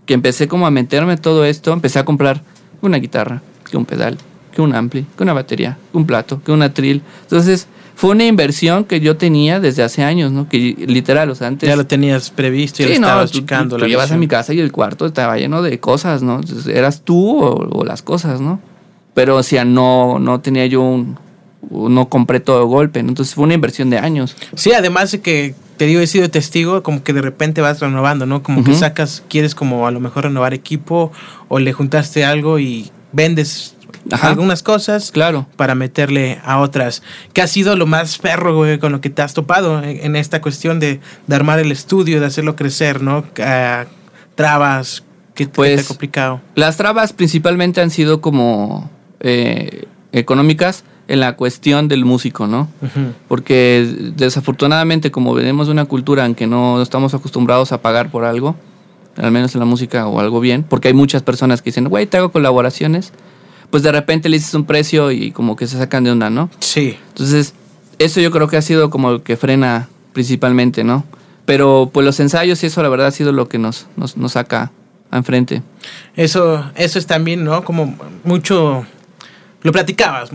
[0.05, 2.43] que empecé como a meterme todo esto, empecé a comprar
[2.87, 4.17] una guitarra, que un pedal,
[4.53, 7.01] que un ampli, que una batería, que un plato, que una trill.
[7.23, 10.49] Entonces, fue una inversión que yo tenía desde hace años, ¿no?
[10.49, 11.69] Que literal, o sea, antes...
[11.69, 13.77] Ya lo tenías previsto y lo estabas chicando.
[13.77, 16.41] Tú, llevas a mi casa y el cuarto estaba lleno de cosas, ¿no?
[16.67, 18.59] eras tú o, las cosas, ¿no?
[19.13, 21.17] Pero, o sea, no, no tenía yo un...
[21.69, 24.35] No compré todo de golpe, Entonces fue una inversión de años.
[24.55, 28.25] Sí, además de que te digo, he sido testigo, como que de repente vas renovando,
[28.25, 28.43] ¿no?
[28.43, 31.11] Como que sacas, quieres como a lo mejor renovar equipo
[31.47, 33.75] o le juntaste algo y vendes
[34.21, 35.47] algunas cosas claro.
[35.55, 37.03] para meterle a otras.
[37.33, 40.41] ¿Qué ha sido lo más perro, güey, con lo que te has topado en, esta
[40.41, 43.25] cuestión de, armar el estudio, de hacerlo crecer, ¿no?
[44.35, 45.03] trabas,
[45.35, 46.41] ¿qué, pues, te ha complicado?
[46.55, 52.67] Las trabas principalmente han sido como eh, económicas en la cuestión del músico, ¿no?
[53.27, 58.25] Porque desafortunadamente como venimos de una cultura en que no estamos acostumbrados a pagar por
[58.25, 58.55] algo,
[59.17, 62.07] al menos en la música o algo bien, porque hay muchas personas que dicen, güey,
[62.07, 63.13] te hago colaboraciones,
[63.69, 66.49] pues de repente le dices un precio y como que se sacan de onda, ¿no?
[66.59, 66.97] Sí.
[67.09, 67.53] Entonces,
[67.99, 71.05] eso yo creo que ha sido como lo que frena principalmente, ¿no?
[71.45, 74.31] Pero pues los ensayos y eso la verdad ha sido lo que nos, nos, nos
[74.31, 74.71] saca
[75.11, 75.61] enfrente.
[76.15, 77.63] Eso, eso es también, ¿no?
[77.63, 78.83] Como mucho,
[79.61, 80.31] lo platicabas,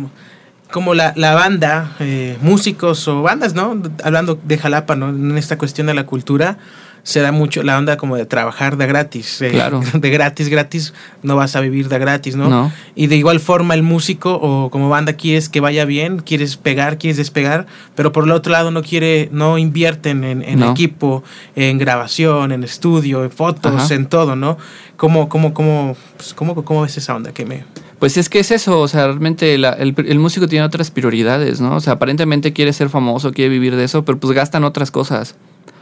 [0.70, 3.80] como la, la banda, eh, músicos o bandas, ¿no?
[4.04, 5.08] Hablando de Jalapa, ¿no?
[5.08, 6.58] En esta cuestión de la cultura,
[7.04, 9.40] se da mucho la onda como de trabajar de gratis.
[9.40, 9.80] eh, Claro.
[9.94, 12.50] De gratis, gratis, no vas a vivir de gratis, ¿no?
[12.50, 12.72] No.
[12.94, 16.98] Y de igual forma el músico o como banda quieres que vaya bien, quieres pegar,
[16.98, 20.72] quieres despegar, pero por el otro lado no quiere, no invierten en, en No.
[20.72, 21.24] equipo,
[21.56, 23.94] en grabación, en estudio, en fotos, Ajá.
[23.94, 24.58] en todo, ¿no?
[24.98, 27.64] ¿Cómo, cómo, cómo, pues, cómo, cómo ves esa onda que me...
[27.98, 31.60] Pues es que es eso, o sea, realmente la- el, el músico tiene otras prioridades,
[31.60, 31.74] ¿no?
[31.76, 35.34] O sea, aparentemente quiere ser famoso, quiere vivir de eso, pero pues gastan otras cosas.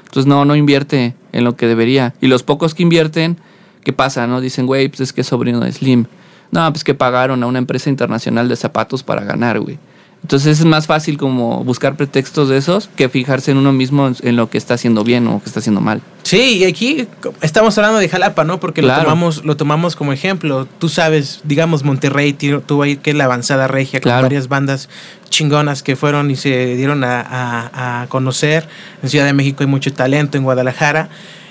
[0.07, 2.15] Entonces no, no invierte en lo que debería.
[2.23, 3.37] Y los pocos que invierten,
[3.85, 4.41] ¿qué pasa, no?
[4.41, 6.07] Dicen, güey, pues es que es sobrino de Slim.
[6.53, 9.79] No, pues que pagaron a una empresa internacional de zapatos para ganar, güey.
[10.27, 14.35] Entonces es más fácil como buscar pretextos de esos que fijarse en uno mismo en,
[14.35, 16.03] lo que está haciendo bien o que está haciendo mal.
[16.25, 17.07] Sí, y aquí
[17.43, 18.59] estamos hablando de Jalapa, ¿no?
[18.59, 20.67] Porque lo tomamos, lo tomamos como ejemplo.
[20.81, 24.89] Tú sabes, digamos, Monterrey tuvo ahí que es la avanzada regia con varias bandas
[25.31, 28.67] chingonas que fueron y se dieron a, a- a conocer.
[29.05, 31.09] En Ciudad de México hay mucho talento, en Guadalajara.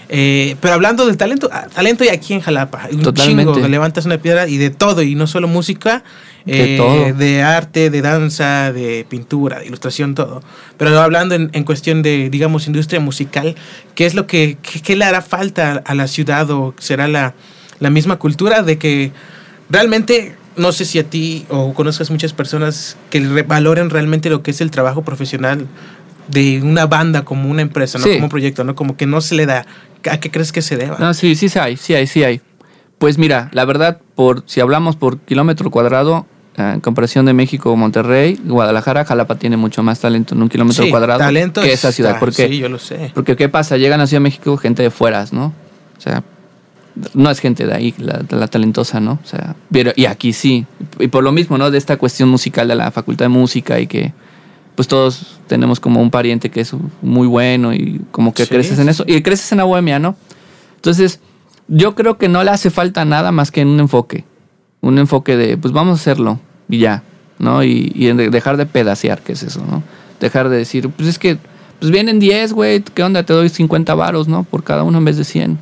[0.09, 2.87] Eh, pero hablando del talento, ah, talento hay aquí en Jalapa.
[2.91, 3.53] Un Totalmente.
[3.53, 6.03] chingo, levantas una piedra y de todo, y no solo música,
[6.45, 7.13] De eh, todo.
[7.17, 10.43] de arte, de danza, de pintura, de ilustración, todo.
[10.77, 13.55] Pero hablando en, en cuestión de, digamos, industria musical,
[13.95, 17.33] ¿qué es lo que, qué, qué le hará falta a la ciudad o será la,
[17.79, 19.11] la misma cultura de que
[19.69, 24.43] realmente, no sé si a ti o conozcas muchas personas que re- valoren realmente lo
[24.43, 25.65] que es el trabajo profesional
[26.27, 28.13] de una banda como una empresa, no Sí.
[28.13, 28.75] como un proyecto, ¿no?
[28.75, 29.65] Como que no se le da.
[30.09, 30.97] ¿A qué crees que se deba?
[30.99, 32.41] No, sí, sí hay, sí hay, sí hay.
[32.99, 36.25] Pues mira, la verdad, por si hablamos por kilómetro cuadrado,
[36.57, 40.83] eh, en comparación de México, Monterrey, Guadalajara, Jalapa tiene mucho más talento en un kilómetro
[40.85, 41.19] Sí, cuadrado
[41.61, 42.11] que esa ciudad.
[42.11, 43.11] está, Porque, Sí, yo lo sé.
[43.13, 43.77] porque ¿qué pasa?
[43.77, 45.53] Llegan a Ciudad de México gente de fueras, ¿no?
[45.97, 46.23] O sea,
[47.13, 49.19] no es gente de ahí la, la talentosa, ¿no?
[49.23, 50.65] O sea, pero, y aquí sí.
[50.99, 51.69] Y por lo mismo, ¿no?
[51.71, 54.13] De esta cuestión musical de la Facultad de Música y que
[54.75, 58.79] pues todos tenemos como un pariente que es muy bueno y como que Sí, creces
[58.79, 59.03] en eso.
[59.07, 60.15] Y creces en la bohemia, ¿no?
[60.75, 61.19] Entonces,
[61.67, 64.23] yo creo que no le hace falta nada más que en un enfoque.
[64.81, 67.03] Un enfoque de, pues vamos a hacerlo y ya,
[67.39, 67.63] ¿no?
[67.63, 69.81] Y, y dejar de pedacear, que es eso, ¿no?
[70.19, 71.37] Dejar de decir, pues es que,
[71.79, 73.23] pues vienen 10, güey, ¿qué onda?
[73.23, 74.43] Te doy 50 varos, ¿no?
[74.43, 75.57] Por cada uno en vez de 100.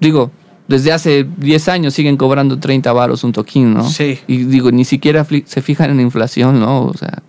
[0.00, 0.30] Digo,
[0.68, 3.88] desde hace 10 años siguen cobrando 30 varos un toquín, ¿no?
[3.88, 4.18] Sí.
[4.26, 6.86] Y digo, ni siquiera se fijan en inflación, ¿no?
[6.86, 7.22] O sea,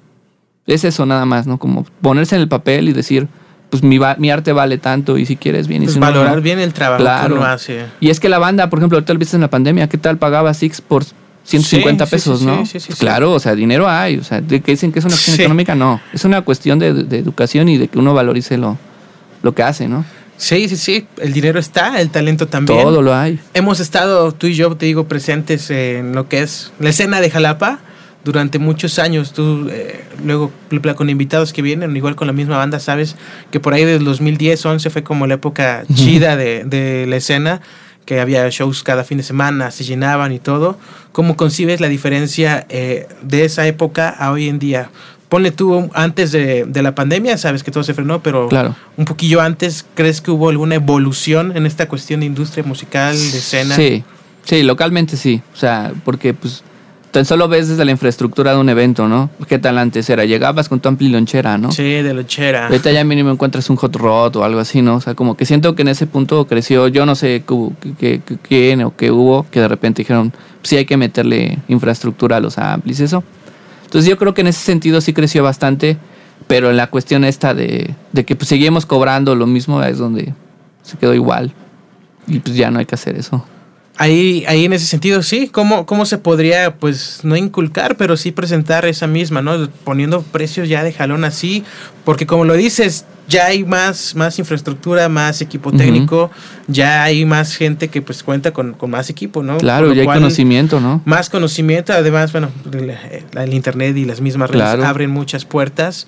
[0.68, 1.58] es eso nada más, ¿no?
[1.60, 3.28] Como ponerse en el papel y decir,
[3.70, 6.06] pues mi, va- mi arte vale tanto y si quieres bien y Pues si no,
[6.06, 6.42] valorar no.
[6.42, 7.28] bien el trabajo Claro.
[7.28, 7.86] que uno hace.
[8.00, 10.18] Y es que la banda, por ejemplo, ahorita lo viste en la pandemia, ¿qué tal
[10.18, 11.04] pagaba Six por
[11.46, 12.66] 150 Sí, pesos, sí, no?
[12.66, 14.18] sí, sí, sí, claro, o sea, dinero hay.
[14.18, 16.00] O sea, de que dicen que es una cuestión económica, no.
[16.14, 18.78] Es una cuestión de, de educación y de que uno valorice lo,
[19.42, 20.06] lo que hace, ¿no?
[20.38, 21.08] Sí, sí, sí.
[21.22, 22.80] El dinero está, el talento también.
[22.82, 23.40] Todo lo hay.
[23.54, 27.30] Hemos estado, tú y yo, te digo, presentes en lo que es la escena de
[27.30, 27.80] Jalapa
[28.24, 29.34] durante muchos años.
[29.34, 30.52] Tú, eh, luego,
[30.96, 33.16] con invitados que vienen, igual con la misma banda, sabes
[33.52, 37.62] que por ahí del 2010, 11 fue como la época chida de, de la escena,
[38.06, 40.78] que había shows cada fin de semana, se llenaban y todo.
[41.12, 44.90] ¿Cómo concibes la diferencia eh, de esa época a hoy en día?
[45.30, 48.76] Ponle tú antes de, de la pandemia, sabes que todo se frenó, pero Claro.
[48.98, 53.38] un poquillo antes, ¿crees que hubo alguna evolución en esta cuestión de industria musical, de
[53.38, 53.76] escena?
[53.76, 54.04] Sí,
[54.44, 55.42] sí, localmente sí.
[55.54, 56.64] O sea, porque pues
[57.14, 59.30] tan solo ves desde la infraestructura de un evento, ¿no?
[59.48, 60.26] ¿Qué tal antes era?
[60.26, 61.72] Llegabas con tu ampli lonchera, ¿no?
[61.72, 62.66] Sí, de lonchera.
[62.66, 64.96] Ahorita ya mínimo encuentras un hot rod o algo así, ¿no?
[64.96, 67.44] O sea, como que siento que en ese punto creció, yo no sé
[68.00, 72.40] qué, quién o qué hubo, que de repente dijeron, sí hay que meterle infraestructura a
[72.40, 73.24] los amplis, eso.
[73.84, 75.98] Entonces yo creo que en ese sentido sí creció bastante,
[76.48, 80.34] pero en la cuestión esta de, de que pues seguimos cobrando lo mismo es donde
[80.82, 81.54] se quedó igual.
[82.26, 83.46] Y pues ya no hay que hacer eso.
[83.98, 88.32] Ahí, ahí en ese sentido, sí, ¿cómo, ¿cómo se podría, pues, no inculcar, pero sí
[88.32, 89.70] presentar esa misma, ¿no?
[89.84, 91.64] Poniendo precios ya de jalón así,
[92.04, 96.32] porque como lo dices, ya hay más, más infraestructura, más equipo técnico,
[96.68, 99.58] ya hay más gente que pues cuenta con, con más equipo, ¿no?
[99.60, 101.02] Claro, ya hay conocimiento, ¿no?
[101.06, 102.98] Más conocimiento, además, bueno, el,
[103.40, 104.86] el internet y las mismas redes Claro.
[104.86, 106.08] abren muchas puertas.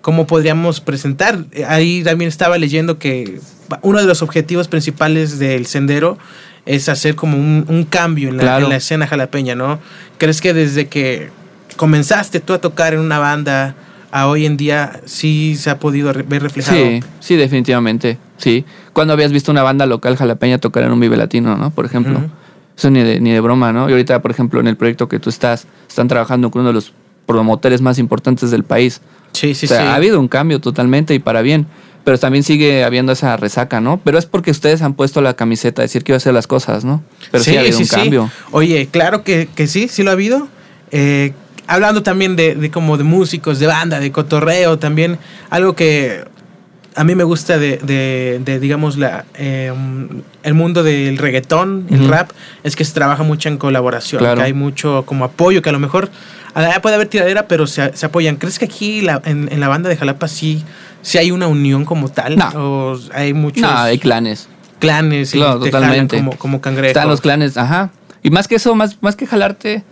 [0.00, 1.44] ¿Cómo podríamos presentar?
[1.68, 3.38] Ahí también estaba leyendo que
[3.82, 6.16] uno de los objetivos principales del sendero
[6.66, 8.64] es hacer como un, un cambio en la, Claro.
[8.66, 9.78] en la escena jalapeña, ¿no?
[10.18, 11.30] ¿Crees que desde que
[11.76, 13.74] comenzaste tú a tocar en una banda
[14.12, 16.76] a hoy en día sí se ha podido ver reflejado?
[16.76, 18.64] Sí, sí, definitivamente, sí.
[18.92, 21.70] Cuando habías visto una banda local jalapeña tocar en un Vive Latino, ¿no?
[21.70, 22.20] Por ejemplo.
[22.76, 23.88] Eso ni de, ni de broma, ¿no?
[23.88, 26.74] Y ahorita, por ejemplo, en el proyecto que tú estás, están trabajando con uno de
[26.74, 26.92] los
[27.26, 29.00] promotores más importantes del país.
[29.32, 29.86] Sí, sí, o sea, sí.
[29.86, 31.66] ha habido un cambio totalmente y para bien.
[32.04, 34.00] Pero también sigue habiendo esa resaca, ¿no?
[34.02, 36.46] Pero es porque ustedes han puesto la camiseta de decir que iba a hacer las
[36.46, 37.02] cosas, ¿no?
[37.30, 38.30] Pero sí, ha habido un cambio.
[38.52, 40.48] Oye, claro que, que sí, sí lo ha habido.
[40.92, 41.32] Eh,
[41.66, 45.18] hablando también de, de como de músicos, de banda, de cotorreo, también
[45.50, 46.24] algo que
[46.96, 49.72] a mí me gusta de, de, de, digamos, la, eh,
[50.42, 52.30] el mundo del reggaetón, el rap,
[52.64, 54.38] es que se trabaja mucho en colaboración, Claro.
[54.38, 56.10] que hay mucho como apoyo, que a lo mejor
[56.82, 58.36] puede haber tiradera, pero se, se apoyan.
[58.36, 60.64] ¿Crees que aquí la- en, en la banda de Jalapa sí,
[61.02, 62.36] sí hay una unión como tal?
[62.36, 62.48] No.
[62.54, 64.48] ¿O hay muchos No, hay clanes.
[64.78, 66.88] clanes y te jalan como, como cangrejo?
[66.88, 67.90] Están los clanes, ajá.
[68.22, 69.82] Y más que eso, más, más que jalarte,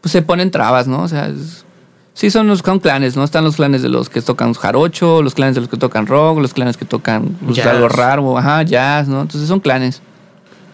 [0.00, 1.02] pues se ponen trabas, ¿no?
[1.02, 1.64] O sea, es-
[2.14, 3.24] sí son los son clanes, ¿no?
[3.24, 6.38] Están los clanes de los que tocan jarocho, los clanes de los que tocan rock,
[6.40, 9.22] los clanes que tocan pues, algo raro, ajá, jazz, ¿no?
[9.22, 10.02] Entonces son clanes.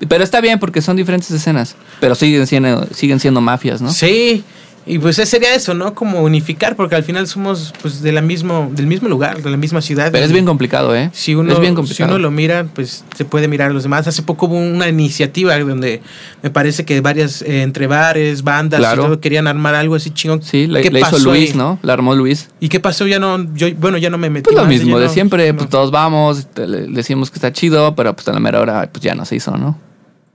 [0.08, 3.90] Pero está bien porque son diferentes escenas, pero siguen siendo, siguen siendo mafias, ¿no?
[3.92, 4.42] Sí,
[4.86, 5.94] y pues sería eso, ¿no?
[5.94, 9.56] Como unificar, porque al final somos pues de la mismo, del mismo lugar, de la
[9.56, 10.10] misma ciudad.
[10.12, 11.10] Pero es Y bien complicado, ¿eh?
[11.12, 12.10] Si uno, es bien si complicado.
[12.10, 14.06] uno lo mira, pues se puede mirar a los demás.
[14.06, 16.02] Hace poco hubo una iniciativa donde
[16.42, 19.02] me parece que varias, eh, entre bares, bandas, y Claro.
[19.04, 20.42] todo, querían armar algo así chingón.
[20.42, 21.56] Sí, la, ¿Qué la hizo pasó Luis, ahí?
[21.56, 21.78] ¿no?
[21.82, 22.50] La armó Luis.
[22.60, 23.06] ¿Y qué pasó?
[23.06, 24.44] Ya no, yo, bueno, ya no me metí.
[24.44, 25.58] Pues lo más, mismo de no- siempre, no.
[25.58, 28.88] pues todos vamos, te- le decimos que está chido, pero pues a la mera hora
[28.92, 29.78] pues ya no se hizo, ¿no?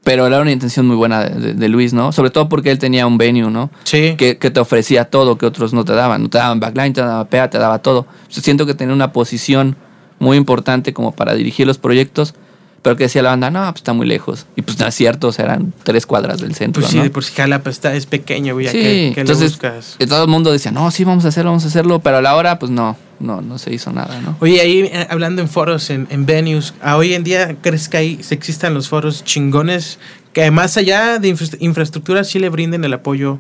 [0.04, 2.12] Pero era una intención muy buena de, de- de Luis, ¿no?
[2.12, 3.70] Sobre todo porque él tenía un venue, ¿no?
[3.84, 4.16] Sí.
[4.18, 6.24] Que, que te ofrecía todo que otros no te daban.
[6.24, 8.06] No te daban backline, te daban PA, te daba todo.
[8.30, 9.76] Siento que tenía una posición
[10.20, 12.34] muy importante como para dirigir los proyectos,
[12.82, 14.46] pero que decía la banda, no, pues está muy lejos.
[14.56, 17.04] Y pues no es cierto, o sea, eran tres cuadras del centro, Pues sí, ¿no?
[17.04, 18.68] de por si Jalapa está, es pequeño, güey.
[18.68, 19.96] Sí, que, que le entonces buscas.
[20.00, 22.22] eh, todo el mundo decía, no, sí, vamos a hacerlo, vamos a hacerlo, pero a
[22.22, 24.38] la hora, pues no, no, no se hizo nada, ¿no?
[24.40, 27.98] Oye, ahí eh, hablando en foros, en, en venues, ¿a hoy en día crees que
[27.98, 30.00] ahí se existan los foros chingones
[30.34, 33.40] que más allá de infra- infraestructura sí le brinden el apoyo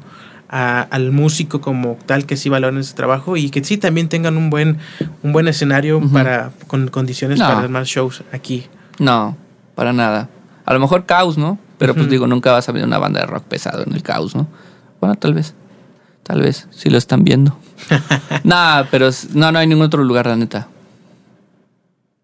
[0.49, 4.35] a- al músico como tal que sí valoren ese trabajo y que sí también tengan
[4.37, 4.79] un buen
[5.21, 7.47] un buen escenario para con condiciones No.
[7.47, 8.65] para más shows aquí.
[8.99, 9.37] No,
[9.75, 10.29] para nada.
[10.65, 11.57] A lo mejor caos, ¿no?
[11.77, 14.35] Pero pues digo, nunca vas a ver una banda de rock pesado en el caos,
[14.35, 14.47] ¿no?
[14.99, 15.55] Bueno, tal vez.
[16.23, 17.57] Tal vez, si lo están viendo.
[18.43, 20.67] Nada, pero no, no hay ningún otro lugar, la neta.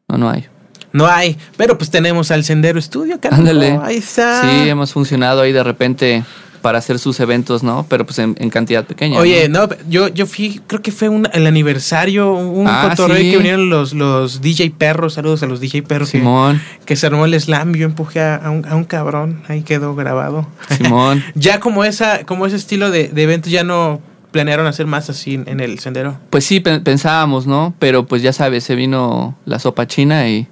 [0.08, 0.48] No, no hay.
[0.92, 3.80] No hay, pero pues tenemos al Sendero Estudio, Ándale.
[3.82, 4.42] Ahí está.
[4.42, 6.24] Sí, hemos funcionado ahí de repente
[6.66, 7.86] para hacer sus eventos, ¿no?
[7.88, 9.20] Pero pues en, en cantidad pequeña.
[9.20, 9.68] Oye, ¿no?
[9.68, 13.30] no, yo, yo fui, creo que fue un, el aniversario, un Ah, cotorreo sí.
[13.30, 16.10] que vinieron los, los DJ perros, saludos a los DJ perros.
[16.10, 19.62] que- Simón, que se armó el slam, yo empujé a, un, a un cabrón, ahí
[19.62, 20.48] quedó grabado.
[20.76, 21.24] Simón.
[21.36, 24.02] ya como esa, como ese estilo de, de eventos ya no
[24.32, 26.18] planearon hacer más así en, el sendero.
[26.32, 27.76] Pues sí, pe- pensábamos, ¿no?
[27.78, 30.48] Pero pues ya sabes, se vino la sopa china y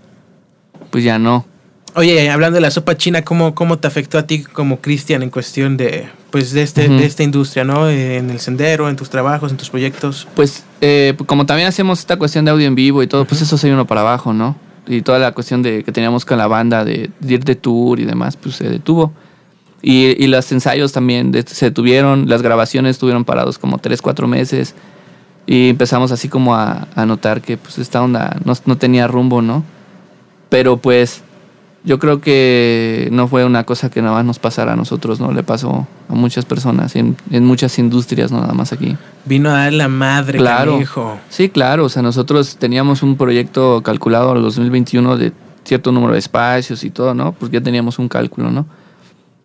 [0.92, 1.48] pues ya no.
[1.96, 5.30] Oye, hablando de la sopa china, ¿cómo, cómo te afectó a ti como Cristian en
[5.30, 7.88] cuestión de, pues, de, este, de esta industria, ¿no?
[7.88, 10.28] Eh, En el sendero, en tus trabajos, en tus proyectos.
[10.36, 13.60] Pues eh, como también hacemos esta cuestión de audio en vivo y todo, pues eso
[13.60, 14.56] se vino para abajo, ¿no?
[14.88, 18.00] Y toda la cuestión de que teníamos con la banda de, de ir de tour
[18.00, 19.14] y demás, pues se detuvo.
[19.84, 24.28] Y, y los ensayos también de- se detuvieron, las grabaciones estuvieron parados como tres, cuatro
[24.28, 24.74] meses.
[25.46, 29.42] Y empezamos así como a, a notar que pues esta onda no, no tenía rumbo,
[29.44, 29.64] ¿no?
[30.50, 31.22] Pero pues
[31.86, 35.32] yo creo que no fue una cosa que nada más nos pasara a nosotros, ¿no?
[35.34, 38.96] Le pasó a muchas personas, en, en muchas industrias, no nada más aquí.
[39.26, 40.74] Vino a dar la madre, Claro.
[40.74, 41.18] canijo.
[41.30, 45.34] Sí, claro, o sea, nosotros teníamos un proyecto calculado al 2021 de
[45.66, 47.34] cierto número de espacios y todo, ¿no?
[47.34, 48.66] Pues ya teníamos un cálculo, ¿no?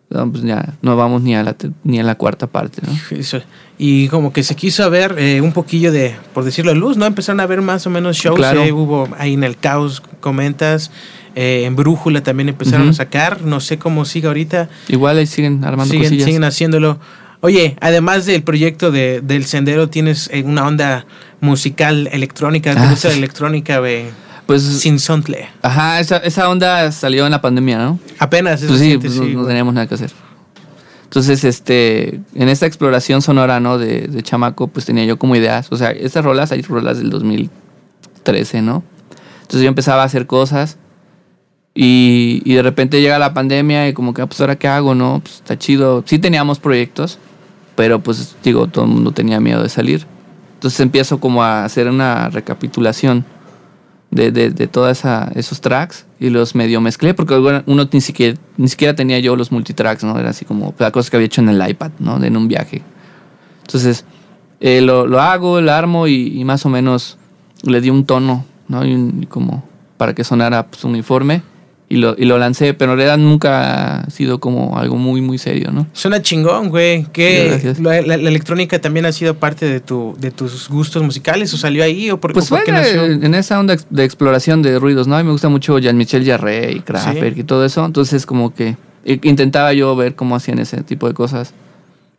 [0.09, 2.91] No, pues ya no vamos ni a la, ni a la cuarta parte, ¿no?
[3.15, 3.41] Eso.
[3.77, 7.05] Y como que se quiso ver eh, un poquillo de, por decirlo, luz, ¿no?
[7.05, 8.35] Empezaron a ver más o menos shows.
[8.37, 8.63] Claro.
[8.63, 10.89] eh, hubo ahí en el caos, comentas.
[11.35, 13.41] Eh, en Brújula también empezaron a sacar.
[13.43, 14.69] No sé cómo sigue ahorita.
[14.87, 16.25] Igual ahí siguen armando Siguen, cosillas.
[16.25, 16.99] siguen haciéndolo.
[17.41, 21.05] Oye, además del proyecto de, del Sendero, tienes eh, una onda
[21.39, 22.73] musical electrónica.
[22.73, 24.05] ¿Te Ah, gusta la electrónica, güey?
[24.45, 25.47] Pues, Sin sontle.
[25.61, 27.99] ajá, esa, esa onda salió en la pandemia, ¿no?
[28.17, 28.61] Apenas.
[28.63, 29.47] es Pues sí, pues no, sí, no güey.
[29.47, 30.11] teníamos nada que hacer.
[31.03, 33.77] Entonces, este, en esta exploración sonora, ¿no?
[33.77, 35.67] De, de chamaco, pues tenía yo como ideas.
[35.71, 38.83] O sea, estas rolas, hay rolas del 2013, ¿no?
[39.41, 40.77] Entonces yo empezaba a hacer cosas
[41.75, 44.95] y, y de repente llega la pandemia y como que, ah, pues ahora qué hago,
[44.95, 45.19] ¿no?
[45.23, 46.03] Pues está chido.
[46.05, 47.19] Sí teníamos proyectos,
[47.75, 50.05] pero pues digo, todo el mundo tenía miedo de salir.
[50.55, 53.23] Entonces empiezo como a hacer una recapitulación
[54.11, 55.03] de, de, de todos
[55.35, 59.51] esos tracks y los medio mezclé porque uno ni siquiera, ni siquiera tenía yo los
[59.51, 60.19] multitracks, ¿no?
[60.19, 62.21] Era así como la cosa que había hecho en el iPad, ¿no?
[62.21, 62.81] En un viaje.
[63.61, 64.03] Entonces
[64.59, 67.17] eh, lo, lo hago, lo armo y, y más o menos
[67.63, 68.83] le di un tono, ¿no?
[68.85, 69.63] Y, un- como
[69.95, 71.41] para que sonara pues, uniforme
[71.91, 75.37] y lo, y lo lancé, pero en realidad nunca ha sido como algo muy, muy
[75.39, 75.87] serio, ¿no?
[75.93, 77.07] Suena chingón, güey.
[77.13, 77.79] Gracias.
[77.79, 81.57] La, la- la electrónica también ha sido parte de tu de tus gustos musicales o
[81.57, 83.05] salió ahí o por, Pues o por fue qué nació?
[83.05, 85.15] en esa onda de exploración de ruidos, ¿no?
[85.15, 88.77] A mí me gusta mucho Jean-Michel Jarre y Kraftwerk y todo eso, entonces como que
[89.23, 91.53] intentaba yo ver cómo hacían ese tipo de cosas.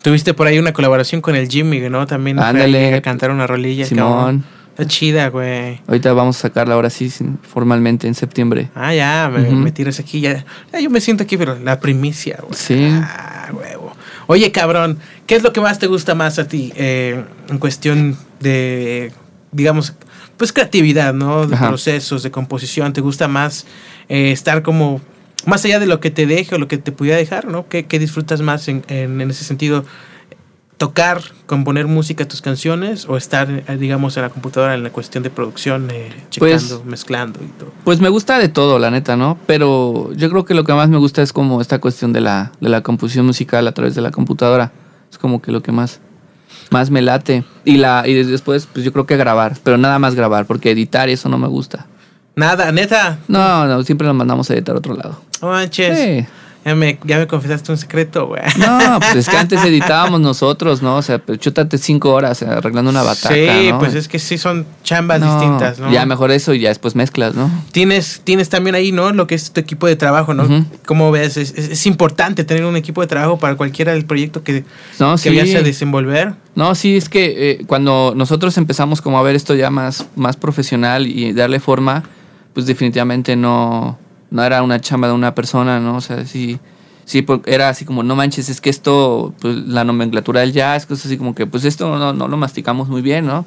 [0.02, 2.06] Tuviste por ahí una colaboración con el Jimmy, ¿no?
[2.06, 2.94] También fue Ándale.
[2.94, 3.85] a cantar una rolilla.
[3.85, 4.09] Simón.
[4.09, 4.44] cabrón.
[4.70, 5.80] Está chida, güey.
[5.87, 8.70] Ahorita vamos a sacarla ahora sí formalmente en septiembre.
[8.74, 10.20] Ah, ya, me, me tiras aquí.
[10.20, 10.44] Ya.
[10.72, 12.54] Ya, yo me siento aquí, pero la primicia, güey.
[12.54, 12.88] Sí.
[12.92, 13.94] Ah, huevo.
[14.26, 18.16] Oye, cabrón, ¿qué es lo que más te gusta más a ti eh, en cuestión
[18.38, 19.12] de,
[19.52, 19.94] digamos,
[20.37, 21.46] pues creatividad, ¿no?
[21.46, 21.68] De Ajá.
[21.68, 22.92] procesos, de composición.
[22.94, 23.66] ¿Te gusta más
[24.09, 25.00] eh, estar como
[25.46, 27.66] más allá de lo que te deje o lo que te pudiera dejar, ¿no?
[27.68, 29.85] ¿Qué, qué disfrutas más en, en- en ese sentido?
[30.80, 35.22] ¿Tocar, componer música, tus canciones o estar, eh, digamos, en la computadora en la cuestión
[35.22, 37.70] de producción, eh, Pues- checando, mezclando y todo?
[37.84, 39.36] Pues me gusta de todo, la neta, ¿no?
[39.46, 42.52] Pero yo creo que lo que más me gusta es como esta cuestión de la,
[42.62, 44.72] de la composición musical a través de la computadora.
[45.10, 46.00] Es como que lo que más,
[46.70, 47.44] más me late.
[47.66, 51.10] Y, la, y después, pues yo creo que grabar, pero nada más grabar, porque editar
[51.10, 51.88] eso no me gusta.
[52.36, 53.18] Nada, neta.
[53.28, 55.20] No, no, siempre lo mandamos a editar a otro lado.
[55.42, 55.98] No manches.
[55.98, 56.26] Sí.
[56.64, 58.42] Ya, me, ya me confesaste un secreto, güey.
[58.59, 60.96] No, pues es que antes editábamos nosotros, ¿no?
[60.96, 63.79] O sea, pero chútate cinco horas eh, arreglando una bataca, sí, ¿no?
[63.79, 65.90] pues es que sí son chambas No, distintas, ¿no?
[65.90, 67.51] Ya mejor eso y ya después mezclas, ¿no?
[67.73, 69.11] Tienes, tienes también ahí, ¿no?
[69.12, 70.44] Lo que es tu equipo de trabajo, ¿no?
[70.44, 70.64] Ujú.
[70.85, 71.38] ¿Cómo ves?
[71.38, 74.64] Es, es- es importante tener un equipo de trabajo para cualquiera del proyecto que,
[74.99, 75.29] No, que sí.
[75.31, 76.35] vayas a desenvolver.
[76.55, 80.37] No, sí, es que eh, cuando nosotros empezamos como a ver esto ya más, más
[80.37, 82.03] profesional y darle forma,
[82.53, 83.99] pues definitivamente no,
[84.30, 85.96] no era una chamba de una persona, ¿no?
[85.96, 86.58] O sea, sí,
[87.04, 90.86] sí, por- era así como, no manches, es que esto, pues la nomenclatura del jazz,
[90.86, 93.44] cosas así como que, pues esto no, no lo masticamos muy bien, ¿no?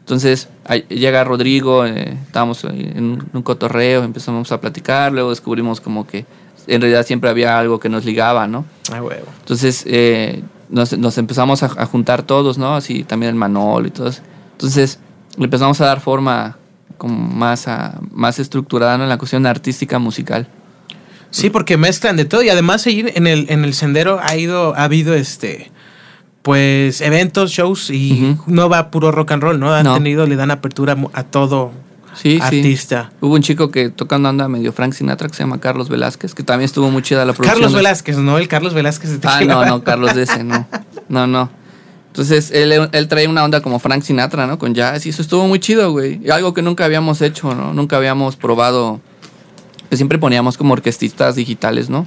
[0.00, 0.48] Entonces
[0.88, 6.24] llega Rodrigo, eh, estábamos en un, cotorreo, empezamos a platicar, luego descubrimos como que
[6.68, 8.64] en realidad siempre había algo que nos ligaba, ¿no?
[8.92, 9.26] Ah, huevo.
[9.40, 12.76] Entonces eh, nos, nos empezamos a, a juntar todos, ¿no?
[12.76, 14.22] Así también el Manolo y todo eso.
[14.52, 15.00] Entonces
[15.36, 16.56] le empezamos a dar forma
[16.98, 19.04] como más, a- más estructurada ¿no?
[19.04, 20.48] en la cuestión artística musical.
[21.30, 24.74] Sí, porque mezclan de todo y además ahí en el, en el sendero ha ido,
[24.76, 25.70] ha habido este
[26.42, 29.74] pues eventos, shows y no va puro rock and roll, ¿no?
[29.74, 29.94] Han No.
[29.94, 31.72] tenido, le dan apertura a todo
[32.14, 32.40] Sí, sí.
[32.40, 33.10] artista.
[33.20, 36.44] Hubo un chico que tocando anda medio Frank Sinatra que se llama Carlos Velázquez, que
[36.44, 37.54] también estuvo muy chida la producción.
[37.60, 38.38] Carlos Velázquez, ¿no?
[38.38, 40.66] El Carlos Velázquez de Ah, no, no, Carlos de ese, no.
[41.08, 41.50] No, no.
[42.16, 44.58] Entonces, él, él trae una onda como Frank Sinatra, ¿no?
[44.58, 46.30] Con jazz y eso estuvo muy chido, güey.
[46.30, 47.74] Algo que nunca habíamos hecho, ¿no?
[47.74, 49.02] Nunca habíamos probado.
[49.90, 52.06] Pues siempre poníamos como orquestistas digitales, ¿no?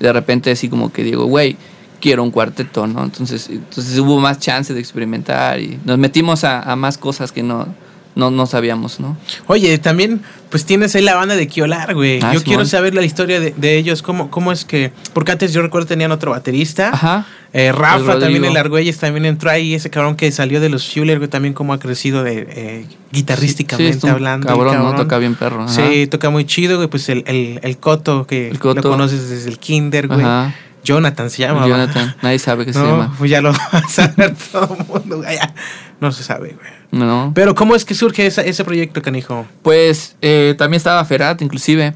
[0.00, 1.56] De repente así como que digo, güey,
[2.00, 3.04] quiero un cuarteto, ¿no?
[3.04, 7.44] Entonces, entonces hubo más chance de experimentar y nos metimos a, a más cosas que
[7.44, 7.68] no,
[8.14, 9.16] no, no sabíamos, ¿no?
[9.46, 12.18] Oye, también, pues tienes ahí la banda de Kiolar, güey.
[12.22, 12.42] Ah, yo Simón.
[12.44, 14.92] quiero saber la historia de, de ellos, cómo, cómo es que.
[15.12, 16.90] Porque antes yo recuerdo tenían otro baterista.
[16.92, 17.26] Ajá.
[17.52, 18.18] Eh, Rafa Rodrigo.
[18.20, 19.74] también, el Argüelles también entró ahí.
[19.74, 24.00] Ese cabrón que salió de los Fuller, güey, también cómo ha crecido de eh, guitarrísticamente
[24.00, 24.48] Sí, hablando.
[24.48, 24.94] el Cabrón, ¿no?
[24.96, 25.62] Toca bien perro.
[25.64, 25.72] ajá.
[25.72, 26.88] Sí, toca muy chido, güey.
[26.88, 28.82] Pues el, el, el Coto, que El Coto.
[28.82, 30.20] lo conoces desde el Kinder, güey.
[30.20, 30.54] Ajá.
[30.84, 31.66] Jonathan se llama.
[31.66, 33.14] Jonathan, nadie sabe qué se llama.
[33.18, 35.34] pues ya lo va a saber todo el mundo, güey.
[35.36, 35.54] Ya,
[36.00, 36.66] No se sabe, güey.
[36.98, 37.32] No.
[37.34, 39.46] Pero ¿cómo es que surge esa- ese proyecto, canijo?
[39.62, 41.94] Pues eh, también estaba Ferat, inclusive.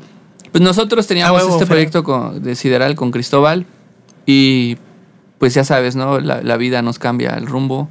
[0.52, 1.68] Pues nosotros teníamos Ah, huevo, este Ferat.
[1.68, 3.66] proyecto con- de Sideral con Cristóbal
[4.26, 4.76] y
[5.38, 6.18] pues ya sabes, ¿no?
[6.20, 7.88] La, la vida nos cambia el rumbo.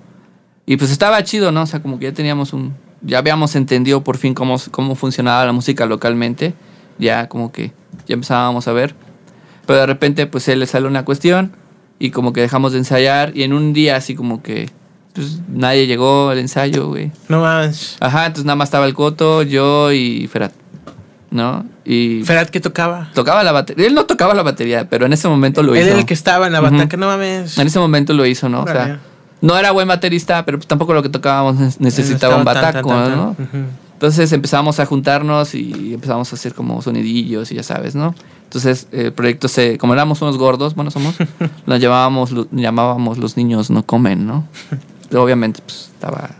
[0.65, 1.62] Y pues estaba chido, ¿no?
[1.62, 2.76] O sea, como que ya teníamos un...
[3.02, 6.54] Ya habíamos entendido por fin cómo, cómo funcionaba la música localmente.
[7.00, 7.72] Ya como que
[8.08, 8.96] ya empezábamos a ver.
[9.65, 11.54] Pero de repente pues él le sale una cuestión
[12.00, 14.70] y como que dejamos de ensayar y en un día así como que...
[15.17, 17.12] Pues nadie llegó al ensayo, güey.
[17.27, 17.97] No más.
[17.99, 20.53] Ajá, entonces nada más estaba el Coto, yo y Ferat.
[21.30, 21.65] ¿No?
[21.84, 23.10] Y Ferat que tocaba.
[23.13, 23.88] tocaba la batería.
[23.88, 25.89] Él no tocaba la batería, pero en ese momento lo Él hizo.
[25.89, 26.71] era el que estaba en la Ujú.
[26.71, 27.58] bataca, no mames.
[27.58, 28.62] En ese momento lo hizo, ¿no?
[28.63, 28.99] O sea,
[29.41, 32.89] no era buen baterista, pero pues tampoco lo que tocábamos ne- necesitaba un tan, bataco,
[32.89, 33.36] tan, tan, ¿no?
[33.93, 38.13] Entonces empezamos a juntarnos y empezamos a hacer como sonidillos y ya sabes, ¿no?
[38.43, 41.15] Entonces el proyecto se, como éramos unos gordos, bueno somos,
[41.65, 44.45] nos llamábamos, llamábamos los niños no comen, ¿no?
[45.15, 46.32] Obviamente, pues estaba,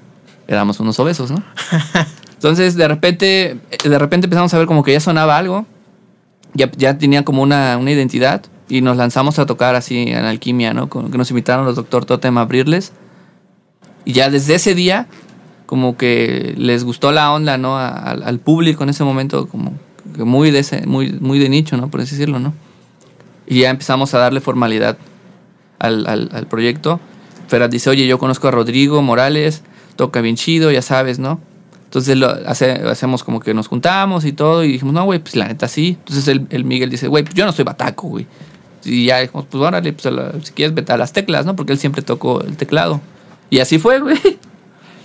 [0.48, 1.42] éramos unos obesos, ¿no?
[2.34, 5.66] Entonces de repente, de repente empezamos a ver como que ya sonaba algo,
[6.54, 10.74] ya, ya tenía como una, una identidad y nos lanzamos a tocar así en Alquimia,
[10.74, 10.90] ¿no?
[10.90, 12.92] Con, que nos invitaron los Doctor Totem a abrirles.
[14.06, 15.08] Y ya desde ese día,
[15.66, 17.78] como que les gustó la onda, ¿no?
[17.78, 19.74] A- al, al público en ese momento, como
[20.16, 21.90] que muy de, ese, muy, muy de nicho, ¿no?
[21.90, 22.54] Por así decirlo, ¿no?
[23.48, 24.98] Y ya empezamos a darle formalidad
[25.80, 27.00] al, al, al proyecto.
[27.48, 29.64] Ferat dice, oye, yo conozco a Rodrigo Morales,
[29.96, 31.40] toca bien chido, ya sabes, ¿no?
[31.86, 35.36] Entonces lo, hace, hacemos como que nos juntamos y todo y dijimos, no, güey, pues
[35.38, 35.98] la neta sí.
[36.00, 38.28] Entonces el, el Miguel dice, güey, pues yo no soy bataco, güey.
[38.84, 41.56] Y ya dijimos, pues órale, pues si quieres vete a las teclas, ¿no?
[41.56, 43.00] Porque él siempre tocó el teclado.
[43.50, 44.18] Y así fue, güey.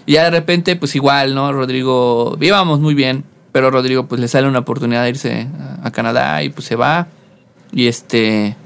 [0.05, 1.53] Y ya de repente, pues igual, ¿no?
[1.53, 3.23] Rodrigo, íbamos muy bien,
[3.53, 6.75] pero Rodrigo pues le sale una oportunidad de irse a, a Canadá y pues se
[6.75, 7.07] va.
[7.71, 8.57] Y este...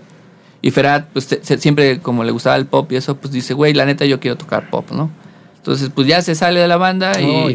[0.67, 3.55] Y Ferat, pues se- se- siempre como le gustaba el pop y eso, pues dice,
[3.55, 5.11] güey, la neta yo quiero tocar pop, ¿no?
[5.59, 7.51] Entonces, pues ya se sale de la banda y Oh,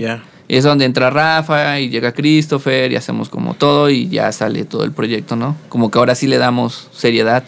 [0.47, 4.65] y es donde entra Rafa y llega Christopher y hacemos como todo y ya sale
[4.65, 5.55] todo el proyecto, ¿no?
[5.69, 7.43] Como que ahora sí le damos seriedad.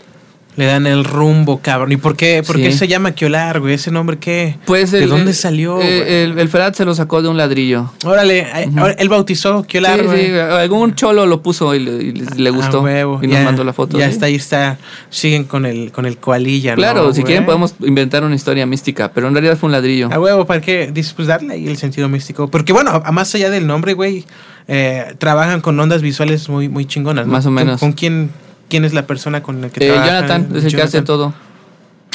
[0.56, 1.92] Le dan el rumbo, cabrón.
[1.92, 3.74] ¿Y por qué, por qué se llama Kiolar, güey?
[3.74, 4.58] ¿Ese nombre qué?
[4.66, 5.82] Pues ¿De el- dónde el- salió?
[5.82, 7.92] eh, el, el Ferat se lo sacó de un ladrillo.
[8.06, 8.46] Órale,
[8.78, 10.26] ahora él bautizó Kiolar, sí, güey.
[10.28, 12.80] sí, algún cholo lo puso y le, y le- le gustó.
[12.80, 13.20] Ah, huevo.
[13.24, 13.98] Y nos ya, mandó la foto.
[13.98, 14.12] Ya sí.
[14.14, 14.78] está, ahí está.
[15.10, 17.32] Siguen con el, con el coalilla, Claro, ¿no, si güey?
[17.32, 20.10] quieren podemos inventar una historia mística, pero en realidad fue un ladrillo.
[20.14, 20.92] A huevo, ¿para qué?
[21.16, 22.48] Pues darle ahí el sentido místico.
[22.52, 24.24] Porque bueno, más allá del nombre, güey,
[24.68, 27.34] eh, trabajan con ondas visuales muy, muy chingonas, ¿no?
[27.34, 27.80] Más o ¿Con- menos.
[27.80, 28.30] ¿Con, quién,
[28.74, 30.08] quién es la persona con la que Eh, trabaja?
[30.26, 31.32] Jonathan es el que hace todo.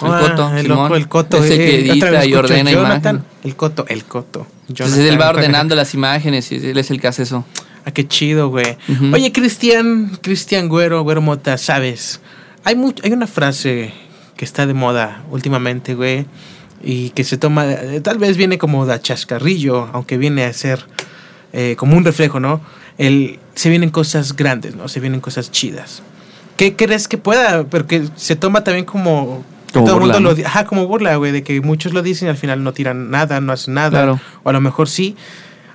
[0.02, 0.78] El Ah, Coto, el Simón.
[0.82, 1.36] loco, el coto.
[1.44, 3.30] Es el que eh, otra edita y ordena Jonathan, imagen.
[3.44, 4.44] El coto, el coto.
[4.68, 7.44] Entonces él va ordenando las imágenes y él es el que hace eso.
[7.84, 8.76] Ah, qué chido, güey.
[9.12, 12.20] Oye, Cristian, Cristian Güero, Güero Mota, ¿sabes?
[12.64, 13.92] Hay, much- hay una frase
[14.36, 16.26] que está de moda últimamente, güey,
[16.82, 20.84] y que se toma, eh, tal vez viene como de chascarrillo, aunque viene a ser
[21.52, 22.60] eh, como un reflejo, ¿no?
[22.98, 24.86] El, se vienen cosas grandes, ¿no?
[24.88, 26.02] Se vienen cosas chidas.
[26.58, 27.64] ¿Qué crees que pueda?
[27.64, 29.44] Porque se toma también como...
[29.72, 30.34] Como todo el burla, mundo lo ¿no?
[30.34, 33.10] di- Ajá, como burla, güey, de que muchos lo dicen y al final no tiran
[33.10, 33.90] nada, no hacen nada.
[33.90, 34.20] Claro.
[34.42, 35.14] O a lo mejor sí.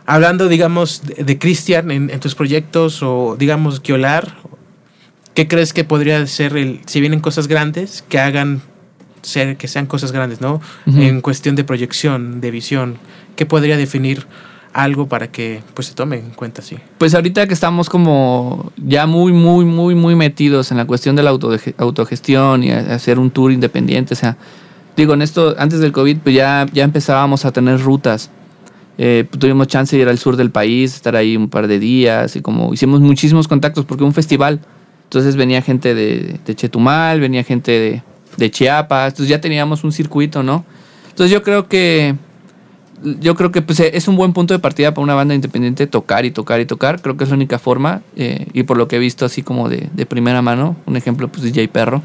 [0.07, 4.35] Hablando, digamos, de, de Cristian en, en tus proyectos o, digamos, Kiolar,
[5.35, 8.61] ¿qué crees que podría ser el, si vienen cosas grandes, que hagan
[9.21, 10.59] ser, que sean cosas grandes, ¿no?
[10.87, 12.97] En cuestión de proyección, de visión,
[13.35, 14.25] ¿qué podría definir
[14.73, 16.77] algo para que pues se tome en cuenta así?
[16.97, 21.23] Pues ahorita que estamos como ya muy, muy, muy, muy metidos en la cuestión de
[21.23, 24.37] la autoge- autogestión y hacer un tour independiente, o sea,
[24.97, 28.29] digo, en esto, antes del COVID, pues ya, ya empezábamos a tener rutas.
[28.99, 31.79] Eh, pues, tuvimos chance de ir al sur del país, estar ahí un par de
[31.79, 34.59] días y como hicimos muchísimos contactos porque un festival.
[35.05, 38.03] Entonces venía gente de, de Chetumal, venía gente de,
[38.37, 40.63] de Chiapas, entonces ya teníamos un circuito, ¿no?
[41.09, 42.15] Entonces yo creo que
[43.19, 46.25] yo creo que pues, es un buen punto de partida para una banda independiente tocar
[46.25, 47.01] y tocar y tocar.
[47.01, 48.01] Creo que es la única forma.
[48.15, 51.27] eh, y por lo que he visto así como de, de primera mano, un ejemplo,
[51.27, 52.01] pues DJ Perro.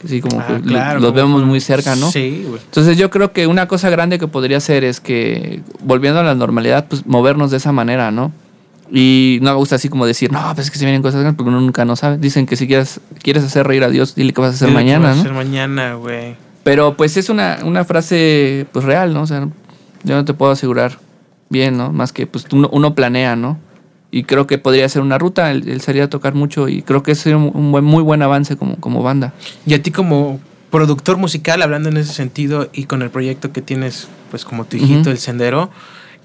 [0.00, 2.10] Que sí, como Ah, que claro, los como vemos muy cerca, ¿no?
[2.10, 2.60] Sí, güey.
[2.62, 6.34] Entonces yo creo que una cosa grande que podría ser es que, volviendo a la
[6.34, 8.30] normalidad, pues movernos de esa manera, ¿no?
[8.92, 11.36] Y no me gusta así como decir, no, pues es que se vienen cosas grandes
[11.36, 12.18] porque uno nunca no sabe.
[12.18, 14.78] Dicen que si quieres, quieres hacer reír a Dios, dile que vas a hacer Dile
[14.80, 15.22] que mañana, va a ¿no?
[15.22, 16.34] ser mañana, güey.
[16.62, 19.22] Pero pues es una, una frase pues real, ¿no?
[19.22, 19.48] O sea,
[20.06, 20.98] yo no te puedo asegurar
[21.50, 21.92] bien, ¿no?
[21.92, 23.58] Más que pues uno, uno planea, ¿no?
[24.10, 27.14] Y creo que podría ser una ruta, él, él sería tocar mucho y creo que
[27.14, 29.34] sería un, un buen, muy buen avance como, como banda.
[29.66, 30.40] Y a ti como
[30.70, 34.76] productor musical, hablando en ese sentido y con el proyecto que tienes, pues como tu
[34.76, 35.10] hijito.
[35.10, 35.70] El Sendero,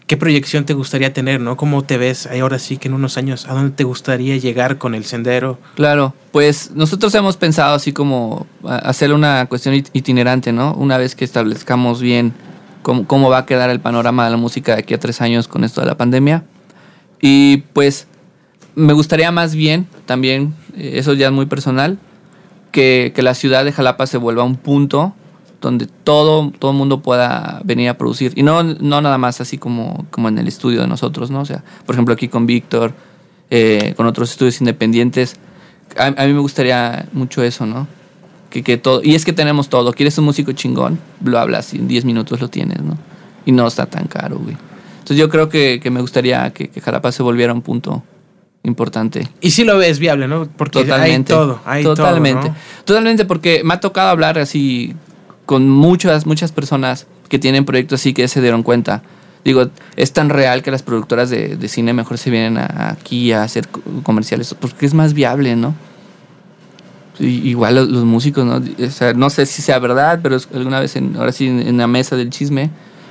[0.07, 1.57] ¿qué proyección te gustaría tener, no?
[1.57, 4.93] ¿Cómo te ves ahora sí que en unos años, a dónde te gustaría llegar con
[4.95, 5.59] El Sendero?
[5.75, 10.73] Claro, pues nosotros hemos pensado así como hacer una cuestión it- itinerante, ¿no?
[10.75, 12.33] Una vez que establezcamos bien
[12.81, 15.47] cómo, cómo va a quedar el panorama de la música de aquí a tres años
[15.47, 16.43] con esto de la pandemia.
[17.21, 18.07] Y pues
[18.75, 21.99] me gustaría más bien, también, eh, eso ya es muy personal,
[22.71, 25.13] que, que la ciudad de Jalapa se vuelva un punto
[25.59, 28.33] donde todo todo mundo pueda venir a producir.
[28.35, 31.41] Y no, no nada más así como, como en el estudio de nosotros, ¿no?
[31.41, 32.93] O sea, por ejemplo, aquí con Víctor,
[33.51, 35.35] eh, con otros estudios independientes.
[35.97, 37.87] A, a mí me gustaría mucho eso, ¿no?
[38.51, 39.93] Que, que todo, y es que tenemos todo.
[39.93, 40.99] ¿Quieres un músico chingón?
[41.23, 42.97] Lo hablas y en 10 minutos lo tienes, ¿no?
[43.45, 44.55] Y no está tan caro, güey.
[44.99, 48.03] Entonces yo creo que, que me gustaría que, que Jalapa se volviera un punto
[48.63, 49.27] importante.
[49.41, 50.47] Y sí lo ves viable, ¿no?
[50.55, 51.33] Porque Totalmente.
[51.33, 52.41] hay todo, hay Totalmente.
[52.41, 52.83] todo, ¿no?
[52.85, 54.93] Totalmente, porque me ha tocado hablar así
[55.45, 59.01] con muchas, muchas personas que tienen proyectos así que se dieron cuenta.
[59.43, 63.31] Digo, es tan real que las productoras de, de cine mejor se vienen a- aquí
[63.31, 65.73] a hacer co- comerciales porque es más viable, ¿no?
[67.21, 68.55] Y- igual los, los músicos, ¿no?
[68.85, 71.77] O sea, no sé si sea verdad, pero alguna vez, en, ahora sí, en, en
[71.77, 72.69] la mesa del chisme,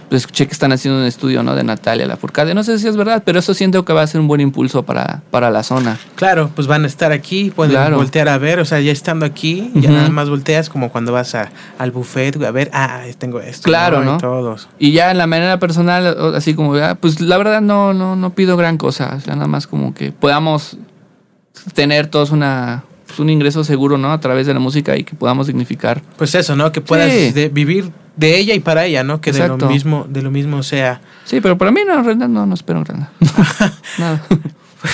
[0.09, 1.55] pues escuché que están haciendo un estudio, ¿no?
[1.55, 2.53] De Natalia Lafourcade.
[2.53, 4.83] No sé si es verdad, pero eso siento que va a ser un buen impulso
[4.83, 5.97] para, para la zona.
[6.17, 7.97] Claro, pues van a estar aquí, pueden Claro.
[7.99, 11.37] voltear a ver, o sea, ya estando aquí, ya nada más volteas como cuando vas
[11.37, 13.63] a, al buffet, a ver, ah, tengo esto.
[13.63, 14.17] Claro, Y ¿no?
[14.19, 14.69] todos.
[14.81, 18.31] Y ya en la manera personal, así como, ah, pues la verdad no, no, no
[18.35, 19.15] pido gran cosa.
[19.17, 20.77] O sea, nada más como que podamos
[21.75, 24.13] tener todos una, pues, un ingreso seguro, ¿no?
[24.13, 26.03] A través de la música y que podamos significar.
[26.17, 26.73] Pues eso, ¿no?
[26.73, 27.33] Que puedas Sí.
[27.33, 29.21] de- vivir de ella y para ella, ¿no?
[29.21, 31.01] Que de lo mismo, de lo mismo sea.
[31.25, 33.11] Sí, pero para mí no, no, no espero nada.
[33.99, 34.23] nada.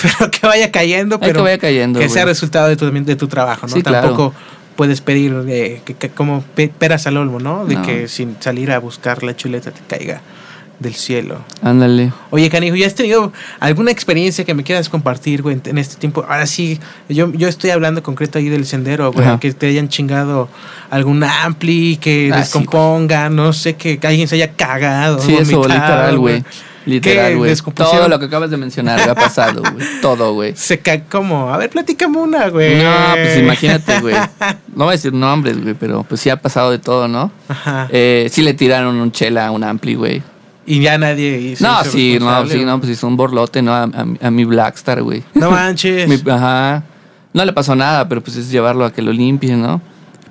[0.02, 1.98] Pero que vaya cayendo, Hay que pero vaya cayendo.
[2.00, 3.72] que sea resultado de tu, de tu trabajo, ¿no?
[3.74, 4.08] Sí, claro.
[4.08, 4.34] Tampoco
[4.74, 7.64] puedes pedir de, que, que como pe- peras al olmo, ¿no?
[7.66, 7.82] De No.
[7.82, 10.20] que sin salir a buscar la chuleta te caiga
[10.78, 11.38] del cielo.
[11.62, 12.12] Ándale.
[12.30, 16.24] Oye, canijo, ¿ya has tenido alguna experiencia que me quieras compartir, güey, en, este tiempo?
[16.28, 19.40] Ahora sí, yo, yo estoy hablando concreto ahí del sendero, güey, Ajá.
[19.40, 20.48] que te hayan chingado
[20.90, 25.18] algún ampli, que Ah, sí, descomponga, no sé, que alguien se haya cagado.
[25.20, 26.44] Sí, eso, literal, güey.
[26.86, 27.54] Literal, ¿Qué güey.
[27.74, 29.84] Todo lo que acabas de mencionar ha pasado, güey.
[30.00, 30.54] Todo, güey.
[30.54, 31.52] Se ca ¿Cómo?
[31.52, 32.80] A ver, platícame una, güey.
[32.80, 34.14] No, pues imagínate, güey.
[34.74, 37.32] No voy a decir nombres, güey, pero pues sí ha pasado de todo, ¿no?
[37.48, 37.88] Ajá.
[37.90, 40.22] Eh, sí le tiraron un chela a un ampli, güey.
[40.66, 41.54] Y ya nadie.
[41.56, 43.72] se No, hizo sí, no, sí, no, pues hizo un borlote, ¿no?
[43.72, 45.22] A, a- a mi Blackstar, güey.
[45.34, 46.08] No manches.
[46.24, 46.82] Mi- ajá.
[47.32, 49.80] No le pasó nada, pero pues es llevarlo a que lo limpie, ¿no?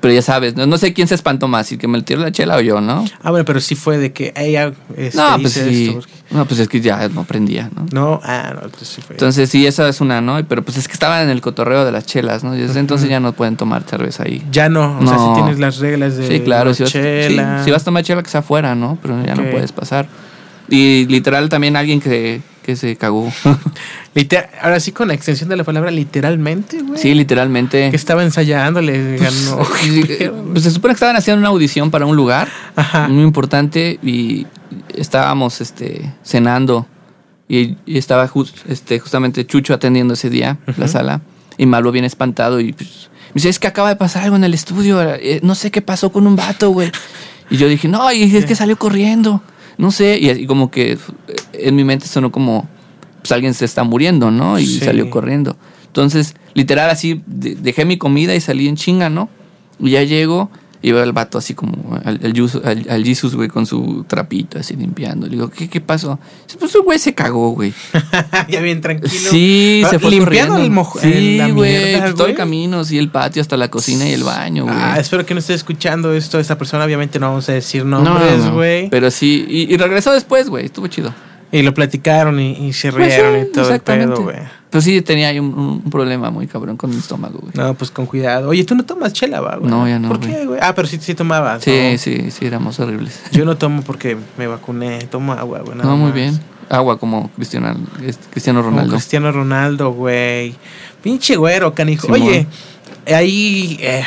[0.01, 2.19] Pero ya sabes, no, no sé quién se espantó más, si que me le tiró
[2.21, 3.05] la chela o yo, ¿no?
[3.23, 4.71] Ah, bueno, pero sí fue de que ella.
[4.95, 5.83] Este, no, pues hice sí.
[5.85, 7.85] esto, porque- No, pues es que ya no prendía, ¿no?
[7.91, 9.15] No, ah, no, entonces sí fue.
[9.15, 10.43] Entonces sí, esa es una, ¿no?
[10.47, 12.55] Pero pues es que estaban en el cotorreo de las chelas, ¿no?
[12.55, 14.43] Y desde entonces ya no pueden tomar cerveza ahí.
[14.51, 15.29] ya no, o sea, No.
[15.35, 16.27] si tienes las reglas de.
[16.27, 17.63] Sí, claro, la si vas, sí, chela.
[17.63, 18.99] si vas a tomar chela que sea afuera, ¿no?
[19.01, 20.07] Pero ya no puedes pasar.
[20.69, 23.31] Y literal también alguien que, que se cagó.
[24.15, 26.99] Liter- ahora sí, con la extensión de la palabra, literalmente, güey.
[26.99, 27.89] sí, literalmente.
[27.89, 29.61] Que estaba ensayando, le Pues, ganó.
[29.83, 33.07] eh, pues se supone que estaban haciendo una audición para un lugar Ajá.
[33.07, 34.47] muy importante y
[34.95, 36.87] estábamos este, cenando
[37.47, 41.21] y, y estaba jus- este, justamente Chucho atendiendo ese día la sala
[41.57, 44.43] y Malo bien espantado y pues, me dice, es que acaba de pasar algo en
[44.45, 46.91] el estudio, eh, no sé qué pasó con un vato, güey.
[47.49, 49.43] Y yo dije, no, y es que salió corriendo,
[49.77, 50.97] no sé, y así como que eh,
[51.53, 52.67] en mi mente sonó como,
[53.21, 54.59] pues alguien se está muriendo, ¿no?
[54.59, 54.79] Y Sí.
[54.79, 55.55] salió corriendo.
[55.87, 59.29] Entonces, literal, así, de- dejé mi comida y salí en chinga, ¿no?
[59.79, 60.49] Y ya llego
[60.87, 64.05] y veo al vato así como al, al, Jesus- al- al Jesus, güey, con su
[64.07, 65.25] trapito así limpiando.
[65.25, 66.19] Le digo, ¿qué, qué pasó?
[66.59, 67.73] Pues el güey se cagó, güey.
[68.49, 69.09] ya bien tranquilo.
[69.31, 70.99] Sí, Ah, se fue limpiando el mojo.
[70.99, 72.35] Sí, güey, pues, todo el güey.
[72.35, 74.75] camino, sí, el patio hasta la cocina y el baño, güey.
[74.77, 76.39] Ah, espero que no esté escuchando esto.
[76.39, 78.89] Esta persona, obviamente, no vamos a decir No, nombres, no, güey.
[78.91, 81.11] Pero sí, y, y regresó después, güey, estuvo chido.
[81.51, 84.37] Y lo platicaron y, y se Pues rieron sí, y todo el pedo, güey.
[84.75, 87.53] Pero sí tenía ahí un, problema muy cabrón con mi estómago, güey.
[87.53, 88.49] No, pues con cuidado.
[88.49, 89.71] Oye, tú no tomas chela, va, güey.
[89.71, 90.29] No, ya no, ¿Por güey.
[90.31, 90.59] qué, güey?
[90.61, 91.63] Ah, pero sí, sí tomabas.
[91.63, 91.97] Sí, ¿no?
[91.97, 93.21] sí, sí, éramos horribles.
[93.31, 94.99] Yo no tomo porque me vacuné.
[95.09, 95.77] Tomo agua, güey.
[95.77, 96.13] No, muy más.
[96.13, 96.39] bien.
[96.67, 97.73] Agua como Cristiano,
[98.31, 98.95] Cristiano Como Ronaldo.
[98.97, 100.53] Cristiano Ronaldo, güey.
[101.01, 102.13] Pinche güero, canijo.
[102.13, 102.23] Simón.
[102.23, 102.45] Oye,
[103.07, 103.77] ahí.
[103.79, 104.03] eh,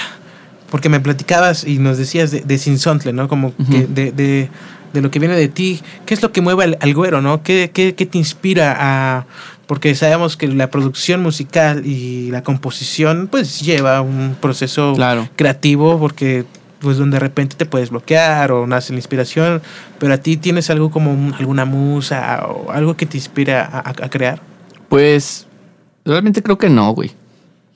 [0.71, 3.27] porque me platicabas y nos decías de, de Sinsontle, ¿no?
[3.27, 4.51] Como que de, de,
[4.93, 5.81] de lo que viene de ti.
[6.05, 7.43] ¿Qué es lo que mueve al, al güero, no?
[7.43, 9.27] ¿Qué, qué, qué te inspira a.?
[9.69, 15.29] Porque sabemos que la producción musical y la composición, pues lleva un proceso Claro.
[15.37, 16.45] creativo, porque
[16.81, 19.61] pues donde de repente te puedes bloquear o nace la inspiración,
[19.99, 23.93] pero a ti tienes algo como un- alguna musa o algo que te inspira a,
[24.09, 24.41] crear.
[24.89, 25.47] Pues
[26.05, 27.11] realmente creo que no, güey.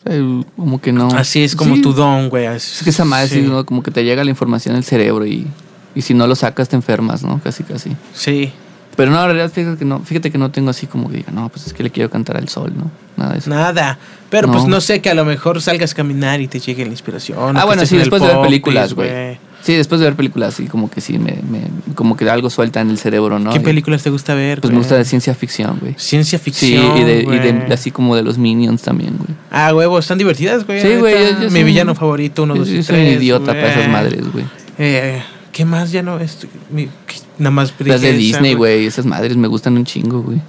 [0.05, 0.19] O sea,
[0.57, 1.09] como que no.
[1.09, 2.47] Así es como Sí, tu don, güey.
[2.47, 3.49] Es que esa madre, sí, sí.
[3.49, 3.67] ¿no?
[3.67, 5.47] como que te llega la información del cerebro y,
[5.95, 7.41] y si no lo sacas te enfermas, ¿no?
[7.43, 7.97] Casi, casi.
[8.15, 8.53] Sí,
[8.97, 11.33] Pero no, en realidad fíjate que no, fíjate que no tengo así como que diga,
[11.33, 12.91] no, pues es que le quiero cantar al sol, ¿no?
[13.17, 13.51] Nada de eso.
[13.51, 13.99] nada.
[14.31, 14.53] Pero No.
[14.55, 17.57] pues no sé, que a lo mejor salgas a caminar y te llegue la inspiración.
[17.57, 19.39] ah, bueno, sí, después de ver películas, güey.
[19.63, 22.81] Sí, después de ver películas, sí, como que sí, me, me- como que algo suelta
[22.81, 23.53] en el cerebro, ¿no?
[23.53, 24.61] ¿Qué películas te gusta ver?
[24.61, 25.95] Pues me gusta de ciencia ficción, güey.
[25.99, 26.97] Ciencia Sí, ficción.
[26.99, 29.31] y, de, y de- así como de los Minions también, güey.
[29.53, 30.83] Ah, huevos, están divertidas, güey.
[30.83, 31.15] Sí, güey,
[31.45, 32.87] Mi soy- villano favorito, uno, Yo- dos y yo tres.
[32.89, 34.45] soy un idiota para esas madres, güey.
[34.79, 35.23] Eh,
[35.53, 36.19] ¿Qué más ya no?
[36.19, 37.75] Es, mi- ¿qué- nada más.
[37.79, 40.41] Las de Disney, güey, esas madres me gustan un chingo, güey.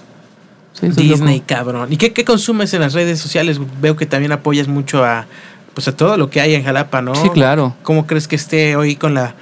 [0.74, 1.91] Sí, Disney, cabrón.
[1.93, 3.60] ¿Y qué, qué consumes en las redes sociales?
[3.82, 5.26] Veo que también apoyas mucho a
[5.74, 7.16] pues a todo lo que hay en Jalapa, ¿no?
[7.16, 7.76] Sí, claro.
[7.84, 9.34] ¿Cómo crees que esté hoy con la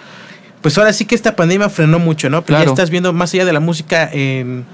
[0.62, 2.43] Pues ahora sí que esta pandemia frenó mucho, ¿no?
[2.43, 2.72] Pero ya Claro.
[2.74, 4.66] estás viendo más allá de la música en,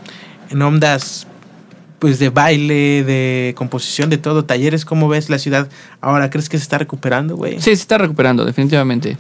[0.50, 1.26] en ondas
[2.00, 5.68] pues de baile, de composición, de todo, talleres, ¿cómo ves la ciudad
[6.00, 6.30] ahora?
[6.30, 7.56] ¿Crees que se está recuperando, güey?
[7.56, 9.18] Sí, se está recuperando, definitivamente.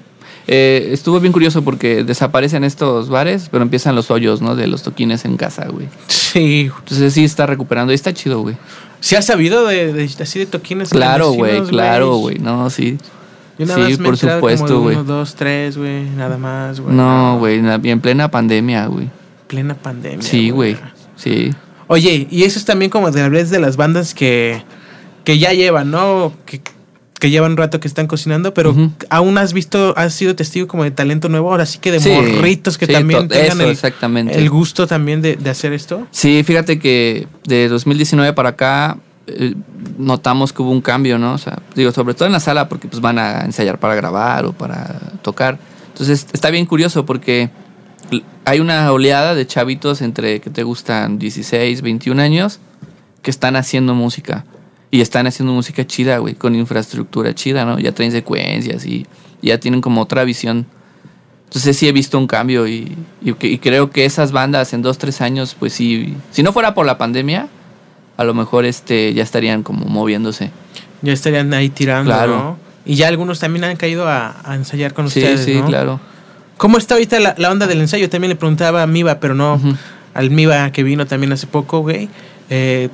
[0.48, 4.56] Eh, estuvo bien curioso porque desaparecen estos bares, pero empiezan los hoyos, ¿no?
[4.56, 5.88] De los toquines en casa, güey.
[6.08, 6.72] Sí.
[6.80, 8.56] Entonces sí está recuperando y está chido, güey.
[9.02, 10.89] ¿Se ha sabido de, de- así de toquines?
[10.89, 12.39] Claro, güey, claro, güey.
[12.39, 12.98] No, sí.
[13.60, 14.95] Yo nada Sí, más por supuesto, güey.
[14.95, 16.95] Uno, dos, tres, güey, nada más, güey.
[16.95, 19.10] No, güey, en plena pandemia, güey.
[19.48, 20.22] Plena pandemia.
[20.22, 20.78] Sí, güey.
[21.16, 21.52] Sí.
[21.88, 24.62] Oye, y eso es también como de hablar de las bandas que,
[25.24, 26.34] que ya llevan, ¿no?
[26.45, 26.62] Que,
[27.20, 28.76] que llevan un rato que están cocinando, pero
[29.09, 32.09] aún has visto, has sido testigo como de talento nuevo, ahora sí que de Sí,
[32.09, 36.07] morritos que sí, también tengan eso, el, el gusto también de, de hacer esto.
[36.11, 38.97] Sí, fíjate que de 2019 para acá
[39.28, 39.55] eh,
[39.97, 41.34] notamos que hubo un cambio, ¿no?
[41.34, 44.45] O sea, digo, sobre todo en la sala porque pues van a ensayar para grabar
[44.45, 45.59] o para tocar.
[45.89, 47.49] Entonces está bien curioso porque
[48.45, 52.59] hay una oleada de chavitos entre que te gustan 16, 21 años
[53.22, 54.45] que están haciendo música.
[54.89, 57.77] Y están haciendo música chida, güey, con infraestructura chida, ¿no?
[57.79, 59.05] Ya traen secuencias y
[59.41, 60.65] ya tienen como otra visión.
[61.45, 65.21] Entonces sí he visto un cambio y, y, creo que esas bandas en dos, tres
[65.21, 67.47] años, pues sí, si no fuera por la pandemia,
[68.17, 70.51] a lo mejor este ya estarían como moviéndose.
[71.01, 72.57] Ya estarían ahí tirando, ¿no?
[72.85, 75.99] Y ya algunos también han caído a, ensayar con ustedes, Sí, sí, claro.
[76.57, 78.09] ¿Cómo está ahorita la, onda del ensayo?
[78.09, 79.61] También le preguntaba a Miva, pero no
[80.13, 82.09] al Miva que vino también hace poco, güey.
[82.49, 82.89] Eh,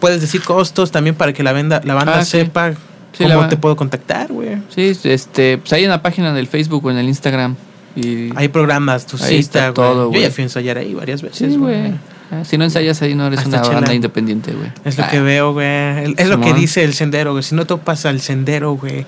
[0.00, 2.74] ¿Puedes decir costos también para que la, venda, la banda ah, sepa
[3.16, 4.58] cómo te puedo contactar, güey?
[4.74, 7.56] Sí, este, pues hay en la página del Facebook o en el Instagram.
[7.94, 10.20] Y hay programas, tu cita, todo, güey.
[10.20, 11.94] Yo ya fui a ensayar ahí varias veces, güey.
[12.30, 14.70] Ah, si no ensayas ahí, no eres una banda independiente, güey.
[14.84, 15.22] Es lo que ah.
[15.22, 16.14] veo, güey.
[16.16, 17.42] Es lo que dice el sendero, güey.
[17.42, 19.06] Si no topas al sendero, güey,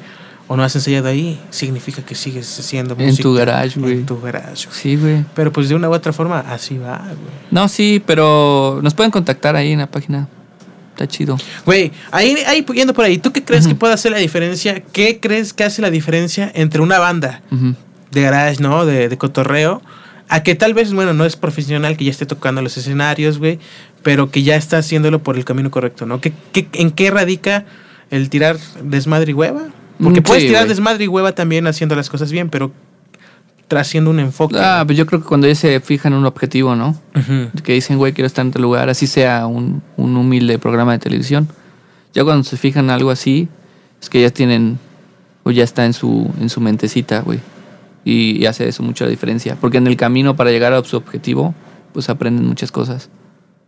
[0.49, 3.11] o no has ensayado ahí, significa que sigues haciendo música.
[3.11, 3.93] En tu garage, güey.
[3.93, 4.67] En tu garage.
[4.73, 5.25] Sí, güey.
[5.35, 7.35] Pero pues de una u otra forma, así va, güey.
[7.51, 10.27] No, sí, pero nos pueden contactar ahí en la página.
[10.93, 11.37] Está chido.
[11.65, 14.83] Güey, ahí, ahí yendo por ahí, ¿tú qué crees que puede hacer la diferencia?
[14.93, 17.43] ¿Qué crees que hace la diferencia entre una banda
[18.11, 18.85] de garage, ¿no?
[18.85, 19.81] De, de cotorreo
[20.29, 23.59] a que tal vez, bueno, no es profesional que ya esté tocando los escenarios, güey,
[24.03, 26.21] pero que ya está haciéndolo por el camino correcto, ¿no?
[26.21, 27.65] ¿Qué, en qué radica
[28.11, 29.69] el tirar desmadre y hueva?
[30.03, 32.73] Porque mm, puedes tirar desmadre y hueva también haciendo las cosas bien, pero
[33.71, 34.57] haciendo un enfoque.
[34.59, 36.99] Ah, pues yo creo que cuando ya se fijan un objetivo, ¿no?
[37.63, 40.99] Que dicen, güey, quiero estar en tal lugar, así sea un, un humilde programa de
[40.99, 41.49] televisión.
[42.15, 43.49] Ya cuando se fijan algo así,
[44.01, 44.79] es que ya tienen,
[45.43, 47.41] o ya está en su, en su mentecita, güey
[48.09, 49.57] y, hace eso mucho la diferencia.
[49.61, 51.55] Porque en el camino para llegar a su objetivo,
[51.93, 53.11] pues aprenden muchas cosas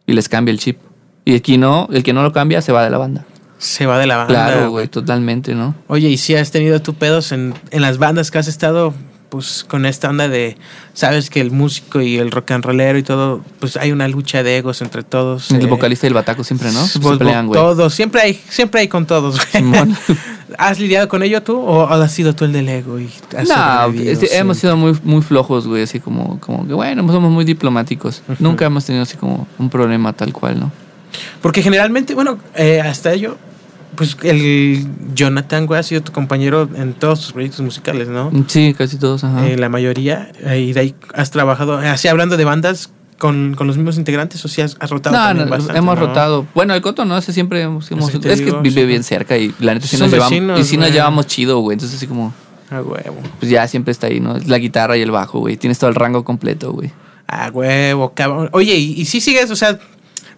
[0.06, 0.78] y les cambia el chip.
[1.24, 3.26] Y el que no, el que no lo cambia se va de la banda.
[3.60, 4.32] Se va de la banda.
[4.32, 5.74] Claro, güey, totalmente, ¿no?
[5.86, 8.94] Oye, ¿y si has tenido tu pedos en, en las bandas que has estado?
[9.30, 10.56] pues con esta onda de,
[10.92, 14.42] sabes que el músico y el rock and rollero y todo, pues hay una lucha
[14.42, 15.50] de egos entre todos.
[15.52, 16.84] El eh, vocalista y el bataco siempre, ¿no?
[17.00, 17.58] Pues, pelean, güey.
[17.58, 19.64] Todos, siempre hay, siempre hay con todos, güey.
[20.58, 22.98] ¿Has lidiado con ello tú o has sido tú el del ego?
[22.98, 23.08] Y
[23.48, 23.94] no,
[24.32, 28.22] hemos sido muy, muy flojos, güey, así como, como que, bueno, somos muy diplomáticos.
[28.40, 30.72] Nunca hemos tenido así como un problema tal cual, ¿no?
[31.40, 33.36] Porque generalmente, bueno, eh, hasta ello,
[34.00, 38.32] pues el Jonathan, güey, ha sido tu compañero en todos tus proyectos musicales, ¿no?
[38.46, 39.46] Sí, casi todos, ajá.
[39.46, 40.32] Eh, la mayoría.
[40.40, 44.48] Eh, y de ahí has trabajado, así hablando de bandas, con, los mismos integrantes o
[44.48, 46.46] si has, rotado no, también bastante, hemos rotado.
[46.54, 49.86] Bueno el Coto no ese siempre hemos, es que vive bien cerca y la neta
[49.86, 52.32] sí nos llevamos y sí nos llevamos chido güey entonces así como
[52.70, 53.18] a huevo.
[53.38, 55.96] pues ya siempre está ahí no la guitarra y el bajo güey tienes todo el
[55.96, 56.90] rango completo güey.
[57.26, 58.48] A huevo cabrón.
[58.52, 59.78] Oye y, y si sigues o sea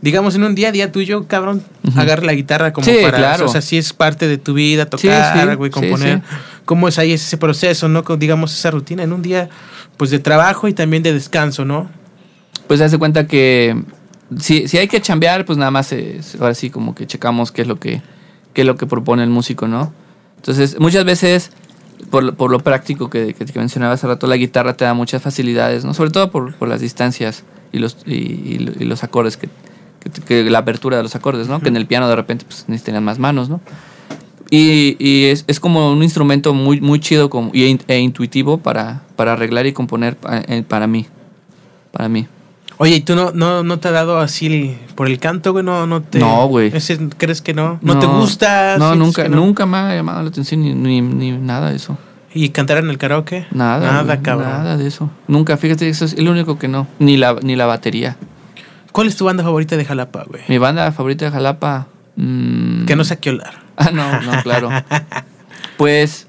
[0.03, 1.63] digamos, en un día a día tuyo, cabrón,
[1.97, 3.17] agarra la guitarra como para.
[3.17, 3.47] Claro.
[3.47, 6.21] O sea, sí es parte de tu vida, tocar, güey, componer.
[6.65, 8.03] ¿Cómo es ahí ese proceso, no?
[8.03, 9.49] Digamos, esa rutina en un día,
[9.97, 11.89] pues de trabajo y también de descanso, ¿no?
[12.67, 13.81] Pues hace cuenta que
[14.39, 15.95] si, si hay que chambear, pues nada más
[16.41, 18.03] ahora sí como que checamos qué es lo que,
[18.55, 19.93] qué es lo que propone el músico, ¿no?
[20.37, 21.53] Entonces, muchas veces,
[22.11, 25.85] por, por lo práctico que, que, mencionaba hace rato, la guitarra te da muchas facilidades,
[25.85, 25.95] ¿no?
[25.95, 29.49] Sobre todo por, por las distancias y los, y los acordes que,
[30.11, 31.61] que, la apertura de los acordes, ¿no?
[31.61, 33.61] Que en el piano de repente pues, necesitan más manos, ¿no?
[34.51, 39.01] Y, y es, es, como un instrumento muy, muy chido como, y, e intuitivo para,
[39.17, 41.07] para arreglar y componer eh, para, mí.
[41.91, 42.27] Para mí.
[42.77, 45.65] Oye, ¿y tú no, no, no te ha dado así por el canto, güey?
[45.65, 46.19] No, no te.
[46.19, 46.71] No, güey.
[47.17, 47.79] ¿Crees que no?
[47.81, 48.77] ¿No, te gusta?
[48.77, 51.97] No, nunca, nunca me ha llamado la atención ni, ni, ni, nada de eso.
[52.35, 53.47] ¿Y cantar en el karaoke?
[53.53, 53.91] Nada.
[53.91, 54.51] Nada, cabrón.
[54.51, 55.11] Nada de eso.
[55.29, 56.87] Nunca, fíjate, eso es el único que no.
[56.99, 58.19] Ni la, ni la batería.
[58.93, 60.43] ¿Cuál es tu banda favorita de Jalapa, güey?
[60.49, 61.89] Mi banda favorita de Jalapa.
[62.17, 62.85] Mmm...
[62.85, 63.55] Que no sea Kiolar.
[63.77, 64.69] Ah, no, no, claro.
[65.77, 66.27] pues,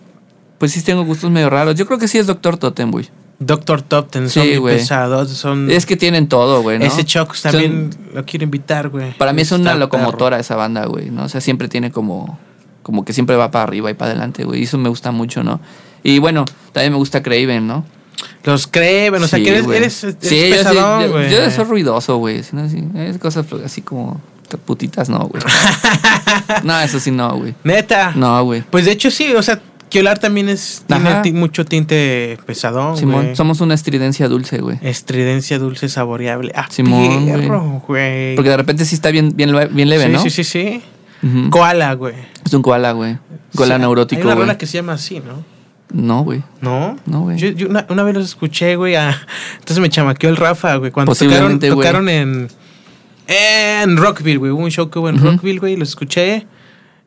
[0.58, 1.76] pues sí tengo gustos medio raros.
[1.76, 3.10] Yo creo que sí es Doctor Totem, güey.
[3.40, 5.70] Doctor Totem, son sí, pesados, son...
[5.70, 6.86] Es que tienen todo, güey, ¿no?
[6.86, 9.12] Ese Chocs también lo quiero invitar, güey.
[9.18, 11.26] Para mí es una locomotora esa banda, güey, ¿no?
[11.26, 12.40] O sea, siempre tiene como...
[12.84, 14.60] Como que siempre va para arriba y para adelante, güey.
[14.60, 15.62] Y eso me gusta mucho, ¿no?
[16.04, 16.44] Y bueno,
[16.74, 17.86] también me gusta Craven, ¿no?
[18.44, 22.38] Los Craven, o sea, que eres, eres, eres sí, pesadón, yo, yo, soy ruidoso, güey.
[22.40, 24.22] Es cosas así como
[24.58, 25.44] putitas, no, güey.
[26.64, 27.56] no, eso sí no, güey.
[27.64, 28.14] Neta.
[28.16, 28.64] No, güey.
[28.70, 33.62] Pues de hecho sí, o sea, Kiolar también es tiene mucho tinte pesadón, Simón, somos
[33.62, 34.80] una estridencia dulce, güey.
[34.82, 36.52] Estridencia dulce saboreable.
[36.56, 38.36] Ah, Simón, güey.
[38.36, 40.20] Porque de repente sí está bien, bien, bien leve, ¿no?
[40.20, 40.82] Sí, sí, sí.
[41.52, 42.16] Koala, güey.
[42.46, 43.18] Es un koala, güey.
[43.56, 45.53] Koala neurótico, Hay una rola que se llama así, ¿no?
[45.94, 46.44] No, güey.
[46.62, 46.98] ¿No?
[47.06, 47.38] No, güey.
[47.38, 48.96] Yo, una, vez los escuché, güey.
[48.96, 50.92] entonces me chamaqueó el Rafa, güey.
[50.92, 52.50] Cuando tocaron, tocaron en,
[53.28, 54.52] En Rockville, güey.
[54.52, 55.20] Hubo un show que hubo en.
[55.20, 55.76] Rockville, güey.
[55.76, 56.48] Lo escuché.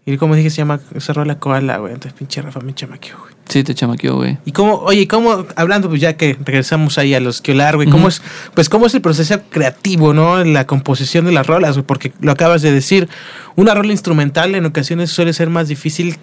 [0.09, 1.93] Y como dije, se llama esa rola Koala, güey.
[1.93, 3.35] Entonces, pinche Rafa me chamaqueó, güey.
[3.49, 4.39] Sí, te chamaqueó, güey.
[4.45, 8.07] Y cómo, oye, cómo, hablando, pues ya que regresamos ahí a los Kiolar, güey, ¿cómo
[8.07, 8.23] es,
[8.55, 10.41] pues cómo es el proceso creativo, ¿no?
[10.41, 13.09] En la composición de las rolas, güey, porque lo acabas de decir,
[13.57, 16.19] una rola instrumental en ocasiones suele ser más difícil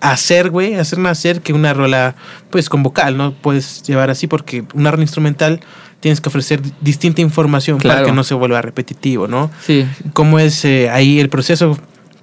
[0.00, 2.14] hacer, güey, hacer nacer que una rola,
[2.50, 3.32] pues con vocal, ¿no?
[3.32, 5.60] Puedes llevar así porque una rola instrumental
[6.00, 9.50] tienes que ofrecer distinta información para que no se vuelva repetitivo, ¿no?
[9.64, 11.78] Sí, ¿Cómo es eh, ahí el proceso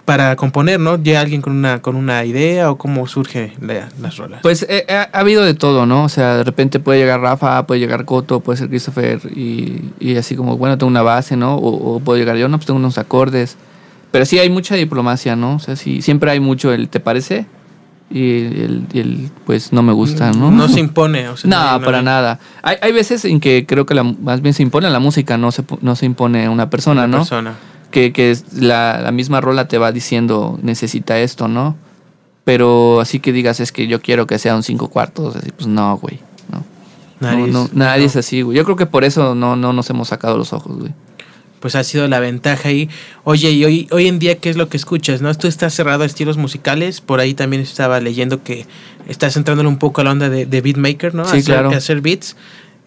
[0.05, 0.95] para componer, ¿no?
[0.95, 4.39] ¿Llega alguien con una, con una idea o cómo surge la- las rolas?
[4.41, 6.05] Pues eh, ha, ha habido de todo, ¿no?
[6.05, 10.15] O sea, de repente puede llegar Rafa, puede llegar Coto, puede ser Christopher y, y
[10.15, 11.55] así como, bueno, tengo una base, ¿no?
[11.57, 13.57] O, o puedo llegar yo, no, pues tengo unos acordes.
[14.09, 15.55] Pero sí hay mucha diplomacia, ¿no?
[15.55, 17.45] O sea, sí, siempre hay mucho el ¿te parece?
[18.09, 20.49] Y el, y el, pues no me gusta, ¿no?
[20.49, 21.27] No se impone.
[21.29, 22.39] O sea, No, no- para nada.
[22.63, 25.51] Hay, hay veces en que creo que la, más bien se impone la música, no
[25.51, 27.17] se, no se impone una persona, una ¿no?
[27.19, 27.55] persona.
[27.91, 31.75] que, que la, la misma rola te va diciendo necesita esto, ¿no?
[32.45, 35.67] Pero así que digas es que yo quiero que sea un cinco cuartos, así pues
[35.67, 36.63] no, güey, no.
[37.19, 38.55] Nadie, no, es, nadie es así, güey.
[38.55, 40.93] Yo creo que por eso no, no nos hemos sacado los ojos, güey.
[41.59, 42.89] Pues ha sido la ventaja ahí.
[43.23, 45.21] Oye, y hoy, hoy en día, ¿qué es lo que escuchas?
[45.21, 45.33] ¿No?
[45.35, 47.01] Tú estás cerrado a estilos musicales.
[47.01, 48.65] Por ahí también estaba leyendo que
[49.07, 51.25] estás entrándole un poco a la onda de, de beatmaker, ¿no?
[51.25, 51.69] Sí, hacer, claro.
[51.71, 52.35] hacer beats.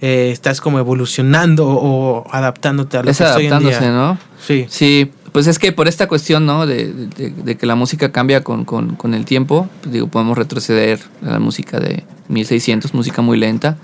[0.02, 3.92] Eh, estás como evolucionando o, adaptándote a lo Es que es hoy en adaptándose, día.
[3.92, 4.18] ¿no?
[4.46, 4.66] Sí.
[4.68, 6.64] Sí, pues es que por esta cuestión, ¿no?
[6.66, 10.38] De, de- de que la música cambia con, con- con el tiempo, pues digo, podemos
[10.38, 13.76] retroceder a la música de 1600, música muy lenta,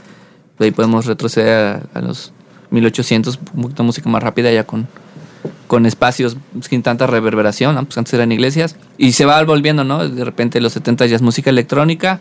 [0.59, 2.33] de ahí podemos retroceder a, a los
[2.71, 4.87] 1800, un poquito música más rápida ya con,
[5.67, 6.37] con espacios
[6.69, 7.85] sin tanta reverberación, ¿no?
[7.85, 10.09] pues antes eran iglesias, y se va volviendo, ¿no?
[10.09, 12.21] De repente los 70 ya es música electrónica,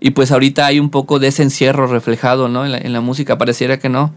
[0.00, 2.64] y pues ahorita hay un poco de ese encierro reflejado, ¿no?
[2.64, 4.12] En la, en la música, pareciera que no,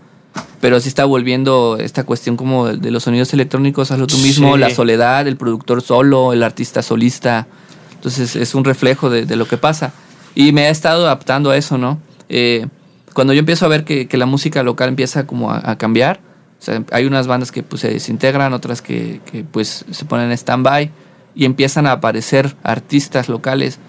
[0.59, 4.53] pero sí está volviendo esta cuestión como de, de los sonidos electrónicos, hazlo tú mismo,
[4.55, 4.59] Sí.
[4.59, 7.47] la soledad, el productor solo, el artista solista.
[7.93, 9.93] Entonces es un reflejo de, de lo que pasa.
[10.33, 11.99] Y me he estado adaptando a eso, ¿no?
[12.29, 12.67] Eh,
[13.15, 16.19] cuando yo empiezo a ver que, que la música local empieza como a, a cambiar,
[16.59, 20.27] o sea, hay unas bandas que pues, se desintegran, otras que, que, pues se ponen
[20.27, 20.91] en stand-by
[21.33, 23.79] y empiezan a aparecer artistas locales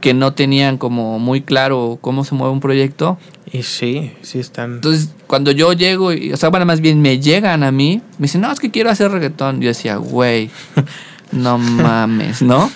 [0.00, 3.18] que no tenían como muy claro cómo se mueve un proyecto
[3.52, 4.74] Y sí, sí están.
[4.74, 8.24] entonces, cuando yo llego, y, o sea, bueno, más bien me llegan a mí, me
[8.24, 9.60] dicen, no, es que quiero hacer reggaetón.
[9.60, 10.50] Yo decía, güey,
[11.32, 12.70] no mames, ¿no?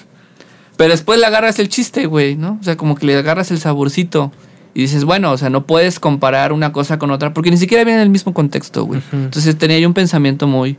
[0.77, 2.59] Pero después le agarras el chiste, güey, ¿no?
[2.61, 4.33] O sea, como que le agarras el saborcito.
[4.75, 7.85] Y dices, bueno, o sea, no puedes comparar una cosa con otra porque ni siquiera
[7.85, 9.01] viene en el mismo contexto, güey.
[9.13, 10.77] Entonces tenía yo un pensamiento muy,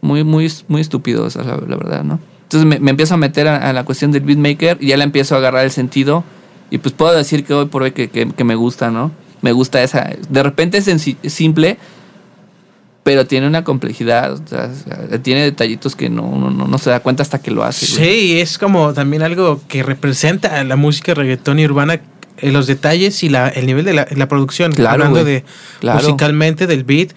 [0.00, 2.18] muy, muy, muy estúpido, o sea, la, la verdad, ¿no?
[2.42, 5.04] Entonces me, me empiezo a meter a, a la cuestión del beatmaker y ya le
[5.04, 6.24] empiezo a agarrar el sentido.
[6.70, 9.12] Y pues puedo decir que hoy por hoy que, que- que me gusta, ¿no?
[9.42, 10.10] Me gusta esa.
[10.28, 10.86] De repente es
[11.32, 11.78] simple,
[13.02, 14.32] pero tiene una complejidad.
[14.32, 14.70] o sea,
[15.22, 17.86] tiene detallitos que no, uno no, no se da cuenta hasta que lo hace.
[17.96, 18.08] güey.
[18.10, 22.00] Sí, es como también algo que representa a la música reggaetón y urbana,
[22.38, 24.72] eh, los detalles y la, el nivel de la, la producción.
[24.72, 25.44] Claro, hablando de
[25.80, 26.00] Claro.
[26.00, 27.10] musicalmente del beat,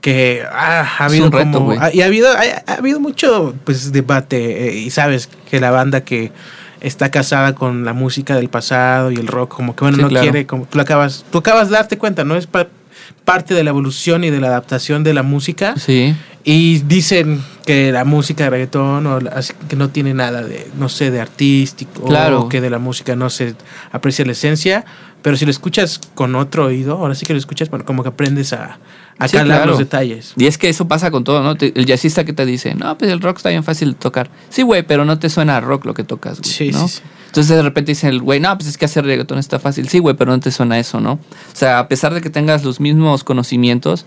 [0.00, 1.72] que ah, ha habido reto, como.
[1.72, 4.68] ha- y ha habido, ha, ha habido mucho pues debate.
[4.68, 6.32] eh, y sabes que la banda que
[6.80, 10.08] está casada con la música del pasado y el rock, como que bueno, Sí, no
[10.08, 10.24] claro.
[10.24, 12.34] quiere, como tú acabas, tú acabas de darte cuenta, ¿no?
[12.34, 12.66] Es pa-
[13.24, 15.74] parte de la evolución y de la adaptación de la música.
[15.76, 16.16] Sí.
[16.44, 20.88] Y dicen que la música de reggaetón o la- que no tiene nada de, no
[20.88, 22.42] sé, de artístico Claro.
[22.42, 23.54] o que de la música no se
[23.92, 24.84] aprecia la esencia,
[25.22, 28.08] pero si lo escuchas con otro oído, ahora sí que lo escuchas, bueno, como que
[28.08, 28.78] aprendes a,
[29.20, 29.70] a Sí, calar claro.
[29.70, 30.32] los detalles.
[30.36, 31.54] Y es que eso pasa con todo, ¿no?
[31.54, 34.28] Te- el jazzista que te dice, no, pues el rock está bien fácil de tocar.
[34.48, 36.50] Sí, güey, pero no te suena a rock lo que tocas, güey.
[36.52, 36.88] Sí, ¿no?
[36.88, 37.00] sí.
[37.26, 39.88] Entonces de repente dice el güey, no, pues es que hacer reggaetón está fácil.
[39.88, 41.12] Sí, güey, pero no te suena eso, ¿no?
[41.12, 41.20] O
[41.54, 44.04] sea, a pesar de que tengas los mismos conocimientos,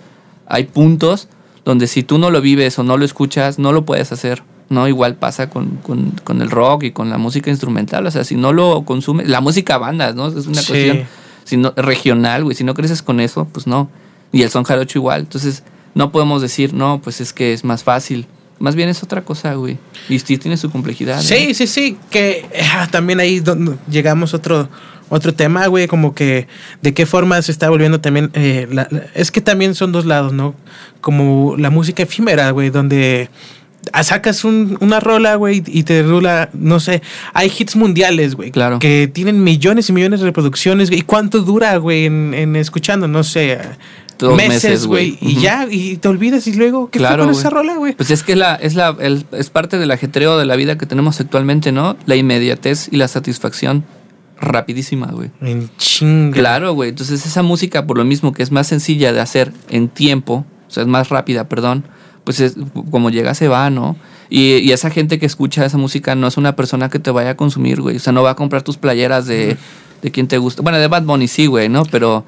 [0.48, 1.28] hay puntos
[1.66, 4.44] donde si tú no lo vives o no lo escuchas, no lo puedes hacer.
[4.70, 4.88] ¿no?
[4.88, 8.06] Igual pasa con, con, con el rock y con la música instrumental.
[8.08, 10.28] O sea, si no lo consumes, la música bandas, ¿no?
[10.28, 10.68] Es una Sí.
[10.68, 11.08] cuestión
[11.44, 12.56] si no, regional, güey.
[12.56, 13.90] Si no creces con eso, pues no.
[14.32, 15.22] Y el son jarocho igual.
[15.22, 15.64] Entonces,
[15.94, 18.26] no podemos decir, no, pues es que es más fácil.
[18.60, 19.78] Más bien es otra cosa, güey.
[20.10, 21.22] Y sí tiene su complejidad.
[21.22, 21.54] Sí, ¿eh?
[21.54, 24.70] sí, sí, que ah, también ahí donde llegamos otro
[25.08, 26.48] otro tema, güey, como que
[26.82, 30.06] de qué forma se está volviendo también, eh, la- la- es que también son dos
[30.06, 30.56] lados, ¿no?
[31.00, 33.30] Como la música efímera, güey, donde
[33.94, 37.04] ah, sacas un- una rola, güey, y te rula, no sé,
[37.36, 38.80] hay hits mundiales, güey, Claro.
[38.80, 43.08] que tienen millones y millones de reproducciones, güey, ¿y cuánto dura, güey, en, en escuchando?
[43.08, 43.60] No sé,
[44.18, 47.40] Dos meses, güey, y ya, y te olvidas y luego, ¿qué Claro, fue con güey.
[47.40, 47.94] esa rola, güey?
[47.96, 50.86] Pues es que la, es, la, el- es parte del ajetreo de la vida que
[50.86, 51.98] tenemos actualmente, ¿no?
[52.06, 53.84] La inmediatez y la satisfacción
[54.40, 55.32] rapidísima, güey.
[55.42, 56.36] En chinga.
[56.36, 56.90] Claro, güey.
[56.90, 60.72] Entonces esa música, por lo mismo que es más sencilla de hacer en tiempo, o
[60.72, 61.86] sea, es más rápida, perdón,
[62.24, 62.56] pues es,
[62.92, 63.96] como llega se va, ¿no?
[64.30, 67.32] Y, y esa gente que escucha esa música no es una persona que te vaya
[67.32, 67.98] a consumir, güey.
[67.98, 69.56] O sea, no va a comprar tus playeras de,
[70.02, 70.62] de quien te gusta.
[70.64, 71.84] Bueno, de Bad Bunny sí, güey, ¿no?
[71.86, 72.26] Pero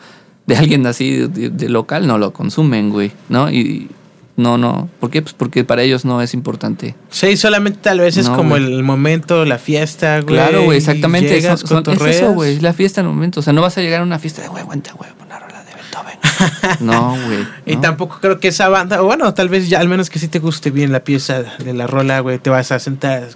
[0.47, 3.51] de alguien así de, de local no lo consumen, güey, ¿no?
[3.51, 3.89] Y
[4.37, 4.87] no, no.
[4.99, 5.21] ¿Por qué?
[5.21, 6.95] Pues porque para ellos no es importante.
[7.09, 8.63] Sí, solamente tal vez es No, como güey.
[8.63, 10.35] el momento, la fiesta, güey.
[10.35, 11.29] Claro, güey, exactamente.
[11.33, 12.55] Llegas, Son- son- es eso, güey.
[12.55, 13.39] Es la fiesta el momento.
[13.39, 15.63] O sea, no vas a llegar a una fiesta de, güey, aguanta, güey, una rola
[15.63, 16.19] de Beethoven.
[16.85, 17.39] no, güey.
[17.65, 20.27] Y tampoco creo que esa banda, o bueno, tal vez ya al menos que sí
[20.27, 23.27] te guste bien la pieza de la rola, güey, te vas a sentar.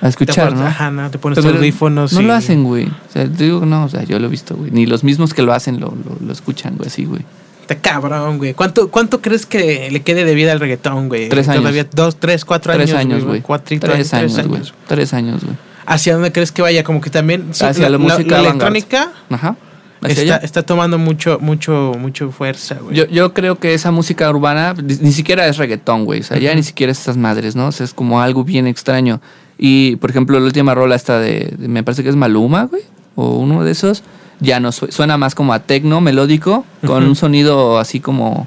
[0.00, 0.66] A escuchar, te pones, ¿no?
[0.66, 1.10] Ajá, ¿no?
[1.10, 2.12] Te pones tus audífonos.
[2.12, 2.86] No y- lo hacen, güey.
[2.86, 4.70] O sea, te digo, no, o sea, yo lo he visto, güey.
[4.70, 7.22] Ni los mismos que lo hacen lo, lo, lo escuchan, güey, así, güey.
[7.62, 8.54] Está cabrón, güey.
[8.54, 11.28] ¿Cuánto, ¿Cuánto crees que le quede de vida al reggaetón, güey?
[11.28, 11.62] Tres años.
[11.62, 13.42] Todavía dos, tres, cuatro Tres años, güey.
[13.42, 14.62] Cuatrito Tres años, güey.
[14.88, 15.56] Tres años, güey.
[15.86, 16.82] ¿Hacia dónde crees que vaya?
[16.82, 17.50] Como que también...
[17.50, 19.56] Hacia la música electrónica Ajá.
[20.02, 22.96] Está, tomando mucho, mucho, mucho fuerza, güey.
[22.96, 26.20] Yo, yo creo que esa música urbana ni, ni siquiera es reggaetón, güey.
[26.20, 27.66] O sea, ya ni siquiera es estas madres, ¿no?
[27.66, 29.20] O sea, es como algo bien extraño.
[29.62, 32.82] Y, por ejemplo, la última rola esta de, de- me parece que es Maluma, güey.
[33.14, 34.02] O uno de esos.
[34.40, 38.46] Ya no su- suena más como a tecno melódico, con un sonido así como,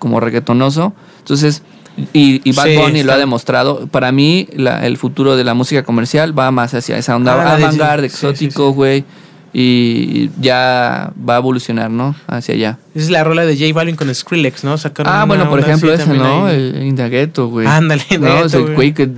[0.00, 0.92] como reggaetonoso.
[1.20, 1.62] Entonces,
[2.12, 3.86] y, y Bad Sí, Bunny lo ha demostrado.
[3.86, 7.56] Para mí, la- el futuro de la música comercial va más hacia esa onda Ah,
[7.70, 9.04] sí, sí, exótico, güey.
[9.52, 12.14] Y ya va a evolucionar, ¿no?
[12.28, 12.78] Hacia allá.
[12.94, 14.78] Esa es la rola de J Balvin con Skrillex, ¿no?
[14.78, 16.46] Sacaron Ah, bueno, por ejemplo, ese, también ¿no?
[16.46, 16.54] ahí.
[16.54, 17.66] El Indagueto, güey.
[17.66, 18.74] Ándale, No, sea, güey.
[18.74, 19.10] güey, que,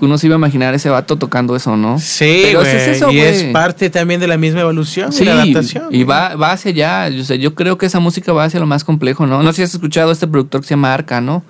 [0.00, 2.00] uno se iba a imaginar ese vato tocando eso, ¿no?
[2.00, 2.76] Sí, Pero güey.
[2.76, 3.52] es eso, y es güey.
[3.52, 5.84] parte también de la misma evolución, Sí, de la adaptación.
[5.90, 6.04] y güey.
[6.04, 7.20] va, va hacia allá.
[7.20, 9.40] O sea, yo creo que esa música va hacia lo más complejo, ¿no?
[9.42, 11.44] No sé si has escuchado a este productor que se llama Arca, ¿no?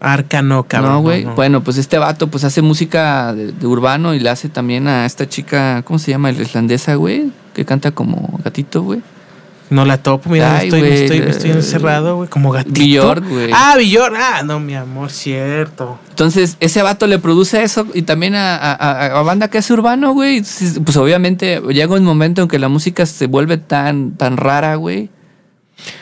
[0.00, 0.92] Arca no, cabrón.
[0.92, 1.24] no, güey.
[1.24, 1.34] no.
[1.34, 5.06] Bueno, pues este vato pues hace música de, de urbano y le hace también a
[5.06, 6.30] esta chica, ¿cómo se llama?
[6.32, 9.00] La islandesa, güey, que canta como gatito, güey.
[9.68, 12.78] No la topo, mira, Ay, estoy, estoy, la- estoy encerrado, güey, como gatito.
[12.80, 13.50] Bjork, güey.
[13.52, 14.14] Ah, Bjork.
[14.16, 15.98] Ah, no, mi amor, cierto.
[16.10, 20.12] Entonces, ese vato le produce eso y también a, a- a- banda que hace urbano,
[20.12, 20.44] güey.
[20.84, 25.10] Pues obviamente llega un momento en que la música se vuelve tan, tan rara, güey.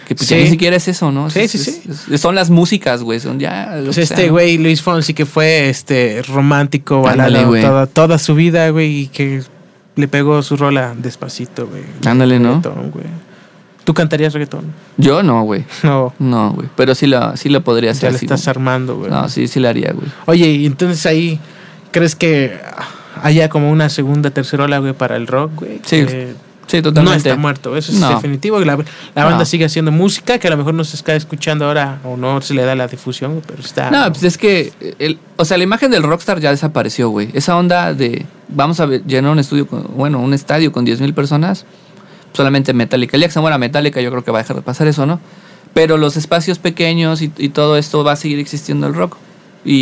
[0.07, 0.45] Que pues ya Sí.
[0.45, 1.31] ni siquiera es eso, ¿no?
[1.31, 1.83] Sí, Es- sí, sí.
[2.11, 3.18] es- son las músicas, güey.
[3.20, 3.81] Son ya.
[3.85, 7.62] Pues este güey, Luis Fonsi, que fue este romántico, güey.
[7.62, 9.43] toda, toda su vida, güey, y que
[9.97, 11.83] le pegó su rola despacito, güey.
[12.07, 12.61] Ándale, ¿no?
[12.62, 13.07] Güey.
[13.85, 14.72] ¿Tú cantarías reggaetón?
[14.97, 15.64] Yo no, güey.
[15.83, 16.68] No, No, güey.
[16.77, 18.05] Pero sí lo, sí lo podría hacer.
[18.05, 18.51] ya le así, estás güey.
[18.51, 19.11] armando, güey.
[19.11, 20.07] No, sí, sí lo haría, güey.
[20.27, 21.39] Oye, y entonces ahí,
[21.91, 22.59] ¿crees que
[23.22, 25.81] haya como una segunda, tercera ola, güey, para el rock, güey?
[25.85, 26.35] Sí, Que
[26.66, 27.28] Sí, no totalmente.
[27.28, 28.08] está muerto, eso es No.
[28.14, 28.58] definitivo.
[28.60, 28.76] La,
[29.14, 29.44] la banda No.
[29.44, 32.54] sigue haciendo música que a lo mejor no se está escuchando ahora o no se
[32.54, 33.90] le da la difusión, pero está.
[33.90, 37.28] No, pues es que, el, o sea, la imagen del rockstar ya desapareció, güey.
[37.34, 41.66] Esa onda de, vamos a llenar un estudio, con, bueno, un estadio con 10.000 personas,
[42.32, 43.16] solamente Metallica.
[43.16, 45.06] El día que se muera Metallica yo creo que va a dejar de pasar eso,
[45.06, 45.20] ¿no?
[45.74, 49.16] Pero los espacios pequeños y, y todo esto va a seguir existiendo el rock.
[49.64, 49.72] Y,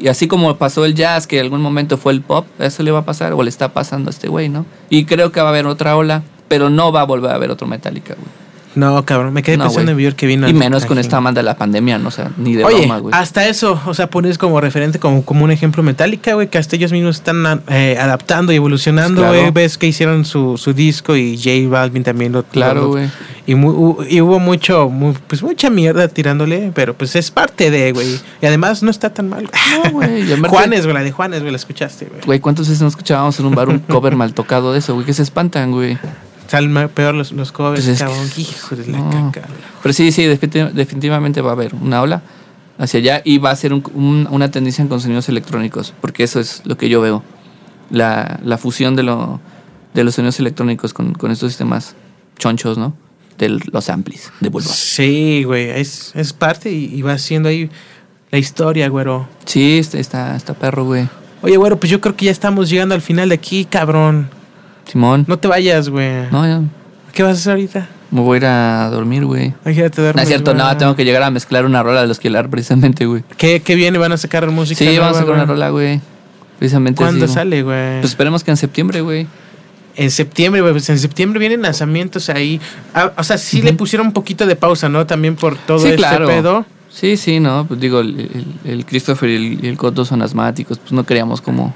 [0.04, 2.90] y así como pasó el jazz, que en algún momento fue el pop, eso le
[2.90, 4.66] va a pasar o le está pasando a este güey, ¿no?
[4.90, 7.50] Y creo que va a haber otra ola, pero no va a volver a haber
[7.50, 8.39] otro Metallica, güey.
[8.76, 10.04] No, cabrón, me quedé No, pensando güey.
[10.04, 10.48] en Björk que vino.
[10.48, 12.08] Y menos con esta banda de la pandemia, ¿no?
[12.08, 13.14] O sea, ni de Oye, broma, güey.
[13.14, 16.76] hasta eso, o sea, pones como referente, como, como un ejemplo Metallica, güey, que hasta
[16.76, 19.38] ellos mismos están eh, adaptando y evolucionando, Claro.
[19.38, 19.50] güey.
[19.50, 23.08] Ves que hicieron su, su disco y J Balvin también lo Claro, güey.
[23.46, 28.20] Y, y hubo mucho, mu- pues mucha mierda tirándole, pero pues es parte de, güey.
[28.40, 29.50] Y además no está tan mal.
[29.84, 30.28] No, güey.
[30.28, 32.20] y aparte- Juanes, güey, la de Juanes, güey, la escuchaste, güey.
[32.24, 35.04] Güey, ¿cuántas veces no escuchábamos en un bar un cover mal tocado de eso, güey?
[35.06, 35.98] Que se espantan, güey.
[36.50, 38.28] Salen peor los, los covers, Pues es que- cabrón.
[38.36, 39.30] Hijo de la no.
[39.32, 39.46] caca.
[39.82, 42.22] Pero sí, sí, definitiv- definitivamente va a haber una ola
[42.76, 46.40] hacia allá y va a ser un- un- una tendencia con sonidos electrónicos, porque eso
[46.40, 47.22] es lo que yo veo.
[47.90, 49.40] La, la fusión de, lo,
[49.94, 51.94] de los sonidos electrónicos con, con estos sistemas
[52.38, 52.94] chonchos, ¿no?
[53.38, 54.72] De los amplis de Bulldog.
[54.72, 57.70] Sí, güey, es, es parte y, y va siendo ahí
[58.32, 59.28] la historia, güero.
[59.44, 61.08] Sí, está, está, está perro, güey.
[61.42, 64.30] Oye, güero, pues yo creo que ya estamos llegando al final de aquí, cabrón.
[64.90, 65.24] Simón.
[65.28, 66.28] No te vayas, güey.
[66.30, 66.60] No, ya
[67.12, 67.88] ¿Qué vas a hacer ahorita?
[68.12, 69.54] me voy a ir a dormir, güey.
[69.64, 70.64] Ay, ya te No es cierto, güey.
[70.64, 73.22] no, tengo que llegar a mezclar una rola de los que hablar precisamente, güey.
[73.36, 73.98] ¿Qué, ¿Qué viene?
[73.98, 74.78] ¿Van a sacar música?
[74.78, 75.46] Sí, vamos a nueva, sacar una güey?
[75.54, 76.00] rola, güey.
[76.58, 78.00] Precisamente ¿Cuándo así, sale, güey?
[78.00, 79.26] Pues esperemos que en septiembre, güey.
[79.96, 80.72] En septiembre, güey.
[80.72, 82.60] Pues en septiembre vienen lanzamientos ahí.
[82.94, 83.78] Ah, o sea, sí le Ujú.
[83.78, 85.06] pusieron un poquito de pausa, ¿no?
[85.06, 86.26] También por todo Sí, este claro.
[86.26, 86.66] pedo.
[86.90, 87.64] Sí, sí, no.
[87.66, 88.18] Pues digo, el,
[88.64, 90.78] el- el Christopher y el, y el Coto son asmáticos.
[90.78, 91.72] Pues no queríamos como.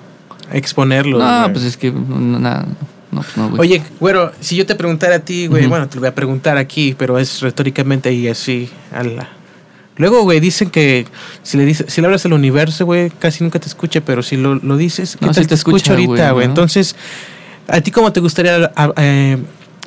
[0.52, 1.18] Exponerlo.
[1.18, 1.52] No, güey.
[1.52, 1.90] pues es que.
[1.92, 2.66] No, nada.
[3.14, 3.60] No, pues no, güey.
[3.60, 6.56] Oye, güero, si yo te preguntara a ti, güey, bueno, te lo voy a preguntar
[6.56, 8.68] aquí, pero es retóricamente y así.
[8.92, 9.28] A la...
[9.96, 11.06] Luego, güey, dicen que
[11.42, 14.36] si le, dices, si le hablas al universo, güey, casi nunca te escucha, pero si
[14.36, 16.46] lo, lo dices, ¿qué No, tal sí te escucha, ahorita, güey.
[16.46, 16.96] Entonces,
[17.68, 19.38] ¿a ti cómo te gustaría eh,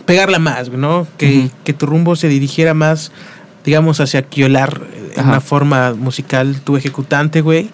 [0.05, 1.05] pegarla más, güey, no?
[1.17, 3.11] Que, que tu rumbo se dirigiera más,
[3.65, 4.81] digamos, hacia Kiolar
[5.13, 5.29] en Ajá.
[5.29, 7.69] una forma musical tu ejecutante, güey?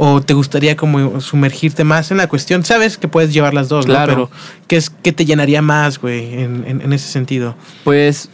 [0.00, 2.62] ¿O te gustaría como sumergirte más en la cuestión?
[2.64, 4.12] Sabes que puedes llevar las dos, Claro.
[4.16, 4.28] ¿no?
[4.28, 4.30] Pero
[4.68, 7.56] ¿qué, es, qué te llenaría más, güey, en, en- en ese sentido?
[7.82, 8.30] Pues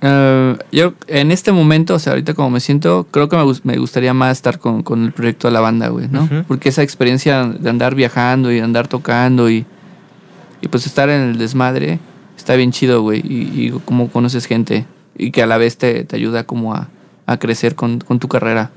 [0.00, 3.78] eh, yo en este momento, o sea, ahorita como me siento, creo que me, me
[3.78, 6.28] gustaría más estar con, con el proyecto de la banda, güey, ¿no?
[6.46, 9.66] Porque esa experiencia de andar viajando y andar tocando y,
[10.60, 11.98] y pues estar en el desmadre
[12.36, 13.20] está bien chido, güey.
[13.26, 16.88] Y, y como conoces gente y que a la vez te, te ayuda como a,
[17.26, 18.70] a crecer con, con tu carrera.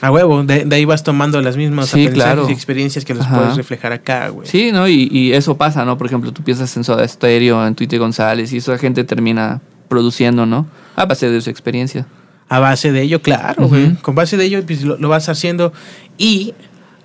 [0.00, 2.48] A huevo, de, de ahí vas tomando las mismas Sí, claro.
[2.48, 3.36] y experiencias que los Ajá.
[3.38, 4.46] puedes reflejar acá, güey.
[4.46, 4.86] Sí, ¿no?
[4.88, 5.98] Y, y eso pasa, ¿no?
[5.98, 10.46] Por ejemplo, tú piensas en Soda Stereo, en Twitter González y esa gente termina produciendo,
[10.46, 10.66] ¿no?
[10.94, 12.06] A base de su experiencia.
[12.48, 13.96] A base de ello, claro, güey.
[13.96, 15.72] Con base de ello, pues lo, lo vas haciendo.
[16.16, 16.54] Y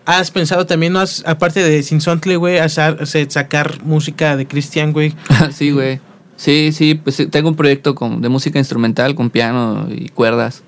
[0.05, 0.99] has pensado también, ¿no?
[0.99, 2.59] Has- aparte de Sinsontle, güey,
[3.27, 5.15] sacar música de Cristian, güey.
[5.51, 5.99] sí, güey.
[6.35, 10.63] Sí, sí, pues sí, tengo un proyecto con, de música instrumental con piano y cuerdas.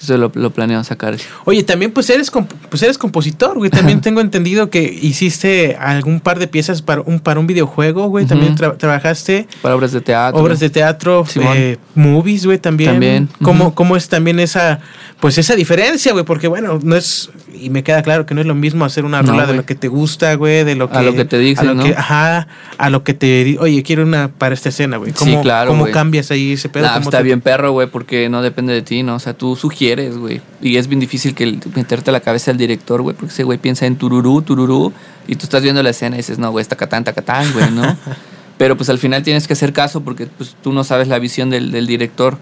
[0.00, 1.16] Eso lo, lo planeo sacar.
[1.46, 2.30] Oye, también pues eres
[2.68, 3.70] pues eres compositor, güey.
[3.70, 8.26] También tengo entendido que hiciste algún par de piezas para un para un videojuego, güey.
[8.26, 8.62] También Ujú.
[8.62, 10.38] tra- trabajajaste Para obras de teatro.
[10.40, 11.24] obras de teatro,
[11.54, 12.90] eh, movies, güey, también.
[12.92, 13.74] También, ¿Cómo.
[13.74, 14.80] ¿Cómo es también esa
[15.18, 16.26] pues esa diferencia, güey?
[16.26, 19.22] Porque bueno, no es y me queda claro que no es lo mismo hacer una
[19.22, 21.36] No, rola de lo que te gusta, güey, de lo que A lo que te
[21.36, 21.84] a dicen, lo ¿no?
[21.84, 25.12] que- ajá, a lo que te oye, quiero una para esta escena, güey.
[25.12, 25.92] Sí, ¿Cómo, claro, ¿Cómo güey.
[25.94, 26.84] cambias ahí ese pedo?
[26.84, 29.14] Nah, ¿Cómo está te- bien perro, güey, porque no depende de ti, ¿no?
[29.14, 30.40] O sea, tú sugieres, güey.
[30.60, 33.58] Y es bien difícil que meterte a la cabeza del director, güey, porque ese güey
[33.58, 34.92] piensa en tururú, tururú,
[35.26, 37.96] y tú estás viendo la escena y dices, no, güey, está catán, tacatán, güey, ¿no?
[38.58, 41.50] Pero pues al final tienes que hacer caso porque pues, tú no sabes la visión
[41.50, 42.38] del, del director.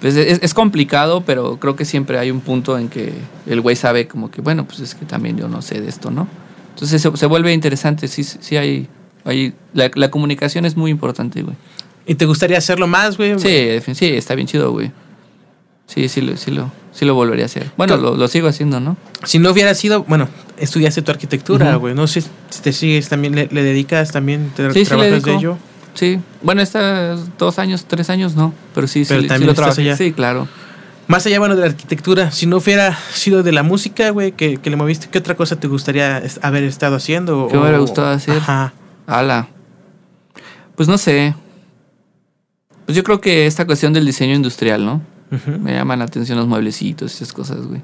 [0.00, 3.12] Pues es, es complicado, pero creo que siempre hay un punto en que
[3.46, 6.10] el güey sabe como que, bueno, pues es que también yo no sé de esto,
[6.10, 6.26] ¿no?
[6.74, 8.88] Entonces se, se vuelve interesante, sí, sí hay...
[9.24, 11.56] hay la, la comunicación es muy importante, güey.
[12.04, 13.38] ¿Y te gustaría hacerlo más, güey?
[13.38, 14.90] Sí, sí, está bien chido, güey.
[15.86, 17.70] Sí, sí lo, sí lo, sí lo volvería a hacer.
[17.76, 18.96] Bueno, lo, lo sigo haciendo, ¿no?
[19.24, 20.28] Si no hubiera sido, bueno,
[20.58, 21.94] estudiaste tu arquitectura, güey.
[21.94, 22.28] No sé si
[22.62, 25.38] te sigues también, le, le dedicas también, te Sí, sí trabajas de dedico.
[25.38, 25.58] ello.
[25.94, 26.18] Sí.
[26.42, 28.54] Bueno, está dos años, tres años, no.
[28.74, 29.82] Pero sí, Pero sí, sí también lo estás trabajé.
[29.82, 29.96] allá.
[29.96, 30.48] Sí, claro.
[31.08, 34.56] Más allá, bueno, de la arquitectura, si no hubiera sido de la música, güey, que,
[34.56, 37.48] que le moviste, ¿qué otra cosa te gustaría haber estado haciendo?
[37.48, 38.38] ¿Qué me hubiera gustado hacer?
[38.38, 38.72] Ajá.
[39.06, 39.48] Ala.
[40.76, 41.34] Pues no sé.
[42.86, 45.02] Pues yo creo que esta cuestión del diseño industrial, ¿no?
[45.60, 47.80] Me llaman la atención los mueblecitos y esas cosas, güey.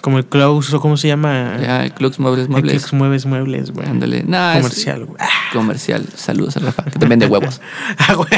[0.00, 1.58] Como el Close, o cómo se llama.
[1.60, 2.72] Ya, Clux Muebles, El Muebles.
[2.72, 3.86] Clux Mueves Muebles, güey.
[3.86, 4.18] Ándale.
[4.20, 4.24] Es-
[4.56, 5.18] Comercial, güey.
[5.52, 6.06] comercial.
[6.16, 7.60] Saludos a Rafa, que también vende huevos.
[7.98, 8.30] Ah, güey.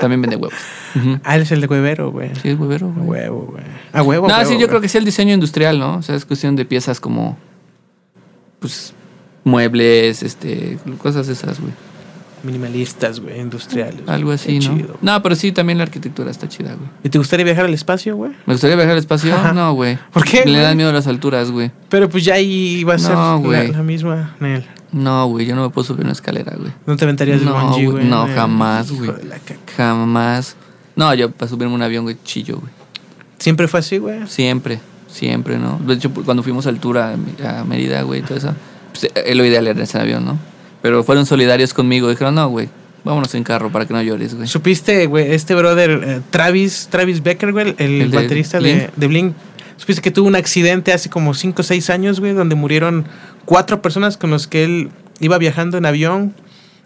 [0.00, 0.54] También vende huevos.
[1.24, 2.30] Ah, él es el de huevero, güey.
[2.40, 3.08] Sí, es huevero, A güey.
[3.22, 3.64] huevo, güey.
[3.92, 5.96] A huevo, No, huevo, sí, yo creo que sí el diseño industrial, ¿no?
[5.96, 7.36] O sea, es cuestión de piezas como,
[8.60, 8.94] pues,
[9.42, 11.72] muebles, este, cosas esas, güey.
[12.46, 14.08] Minimalistas, güey, industriales.
[14.08, 14.76] Algo así, Qué ¿no?
[14.76, 14.98] chido.
[15.02, 16.88] No, pero sí, también la arquitectura está chida, güey.
[17.04, 18.32] ¿Y te gustaría viajar al espacio, güey?
[18.46, 19.34] ¿Me gustaría viajar al espacio?
[19.34, 19.52] Ajá.
[19.52, 19.98] No, güey.
[20.12, 21.70] ¿Por qué, Le dan miedo a las alturas, güey.
[21.88, 24.64] Pero pues ya ahí va a ser No, la, misma, Nel.
[24.92, 26.72] No, güey, yo no me puedo subir una escalera, güey.
[26.86, 29.10] No te aventarías No, bungee, güey, no, jamás, güey.
[29.76, 30.56] Jamás.
[30.94, 32.72] No, yo para subirme un avión, güey, chillo, güey.
[33.38, 34.26] Siempre fue así, güey.
[34.26, 35.78] Siempre, siempre, ¿no?
[35.86, 37.12] De hecho, cuando fuimos a altura
[37.44, 38.54] a Mérida, güey, todo eso,
[38.90, 40.38] pues, eh, lo ideal era ese avión, ¿no?
[40.82, 42.08] Pero fueron solidarios conmigo.
[42.08, 42.68] Dijeron, no, güey,
[43.04, 44.48] vámonos en carro para que no llores, güey.
[44.48, 48.94] Supiste, güey, este brother, eh, Travis, Travis Becker, güey, el, El de baterista de, Blink.
[48.96, 49.34] de Blink.
[49.76, 53.06] Supiste que tuvo un accidente hace como 5 o 6 años, güey, donde murieron
[53.44, 56.34] cuatro personas con los que él iba viajando en avión.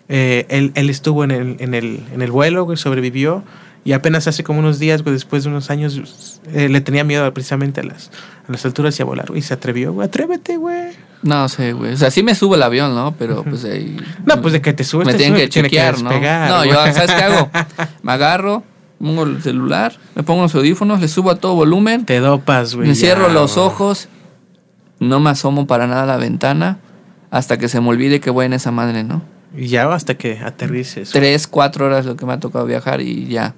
[0.08, 3.44] Eh, él, él estuvo en el, en, el, en el vuelo, güey, sobrevivió.
[3.82, 7.32] Y apenas hace como unos días, güey, después de unos años, eh, le tenía miedo
[7.32, 8.10] precisamente a las,
[8.46, 9.38] a las alturas y a volar, güey.
[9.40, 10.06] Y se atrevió, güey.
[10.06, 10.90] Atrévete, güey.
[11.22, 11.94] No sé, güey.
[11.94, 13.14] O sea, sí me subo el avión, ¿no?
[13.18, 13.96] Pero pues ahí.
[14.26, 16.10] No, pues de que te subes, Me te tienen que chequear, ¿no?
[16.10, 16.68] No, güey.
[16.70, 17.50] yo, ¿sabes qué hago?
[18.02, 18.64] Me agarro,
[18.98, 22.88] pongo el celular, me pongo los audífonos, le subo a todo volumen, Te dopas, güey.
[22.88, 23.66] me cierro ya, los güey.
[23.66, 24.08] ojos,
[24.98, 26.78] no me asomo para nada a la ventana
[27.30, 29.22] hasta que se me olvide que voy en esa madre, ¿no?
[29.56, 31.10] Y ya hasta que aterrices.
[31.10, 33.54] Tres, cuatro horas lo que me ha tocado viajar y ya.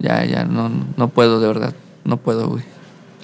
[0.00, 1.74] Ya, ya, no, no puedo, de verdad.
[2.04, 2.64] No puedo, güey.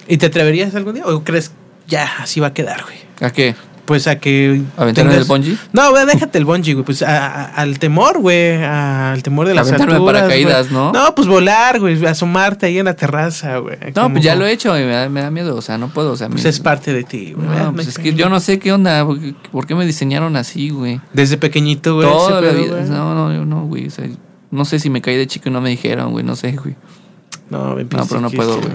[0.07, 1.05] ¿Y te atreverías algún día?
[1.05, 1.51] ¿O crees
[1.87, 2.97] ya así va a quedar, güey?
[3.21, 3.55] ¿A qué?
[3.85, 4.61] Pues a que.
[4.75, 5.57] ¿Aventarme tengas- del bungee?
[5.71, 6.85] No, güey, déjate el bungee, güey.
[6.85, 8.55] Pues a- a- al temor, güey.
[8.61, 10.21] a- Al temor de las Aventarme alturas.
[10.23, 10.83] paracaídas, güey.
[10.83, 10.91] ¿no?
[10.91, 12.05] No, pues volar, güey.
[12.05, 13.77] Asomarte ahí en la terraza, güey.
[13.95, 15.55] No, Como- pues ya lo he hecho y me da, me da miedo.
[15.55, 16.11] O sea, no puedo.
[16.11, 17.47] O sea, Pues mi- es parte de ti, güey.
[17.47, 19.05] No, pues me- es que yo no sé qué onda.
[19.05, 20.99] ¿Por qué- ¿Por qué me diseñaron así, güey?
[21.13, 22.07] Desde pequeñito, güey.
[22.07, 22.81] Toda la vida.
[22.89, 23.87] No, no, yo no, güey.
[23.87, 24.05] O sea,
[24.51, 26.23] no sé si me caí de chico y no me dijeron, güey.
[26.25, 26.75] No sé, güey.
[27.49, 28.73] No, me No, pero no puedo, güey.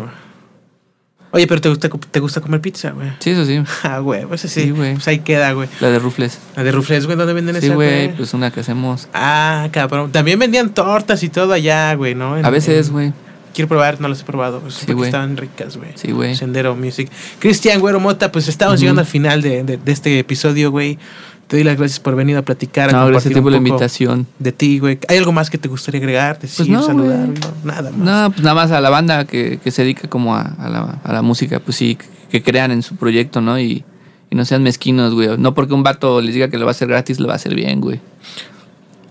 [1.35, 3.11] Oye, pero te gusta, te gusta comer pizza, güey.
[3.19, 3.63] Sí, eso sí.
[3.85, 4.63] Ah, güey, pues así.
[4.65, 4.95] Sí, güey.
[4.95, 5.67] Pues ahí queda, güey.
[5.81, 6.39] La de rufles.
[6.57, 8.15] La de Rufles, güey, ¿dónde venden Sí, esa, güey.
[8.15, 9.09] Pues una que hacemos.
[9.15, 10.13] Ah, cabrón.
[10.13, 12.37] También vendían tortas y todo allá, güey, ¿no?
[12.37, 13.13] En- A veces, en- güey.
[13.55, 14.61] quiero probar, no las he probado.
[14.61, 15.09] Pues, Sí, porque güey.
[15.09, 15.93] estaban ricas, güey.
[15.95, 16.37] Sí, güey.
[16.37, 17.11] Sendero Music.
[17.39, 18.81] Cristian Güero Mota, pues estamos Ujú.
[18.83, 20.99] llegando al final de, de- de este episodio, güey.
[21.49, 22.91] Te doy las gracias por venir a platicar.
[22.93, 24.27] No, gracias a ti un por la invitación.
[24.39, 24.99] De ti, güey.
[25.09, 26.39] ¿Hay algo más que te gustaría agregar?
[26.39, 27.35] Decir, Pues no, saludar, no,
[27.65, 27.99] nada más.
[27.99, 30.81] No, pues nada más a la banda que, que se dedica como a, a la,
[31.05, 31.99] a la música, pues sí,
[32.31, 33.61] que crean en su proyecto, ¿no?
[33.61, 33.85] Y,
[34.31, 35.37] y no sean mezquinos, güey.
[35.37, 37.37] No porque un vato les diga que lo va a hacer gratis, lo va a
[37.37, 38.01] hacer bien, güey.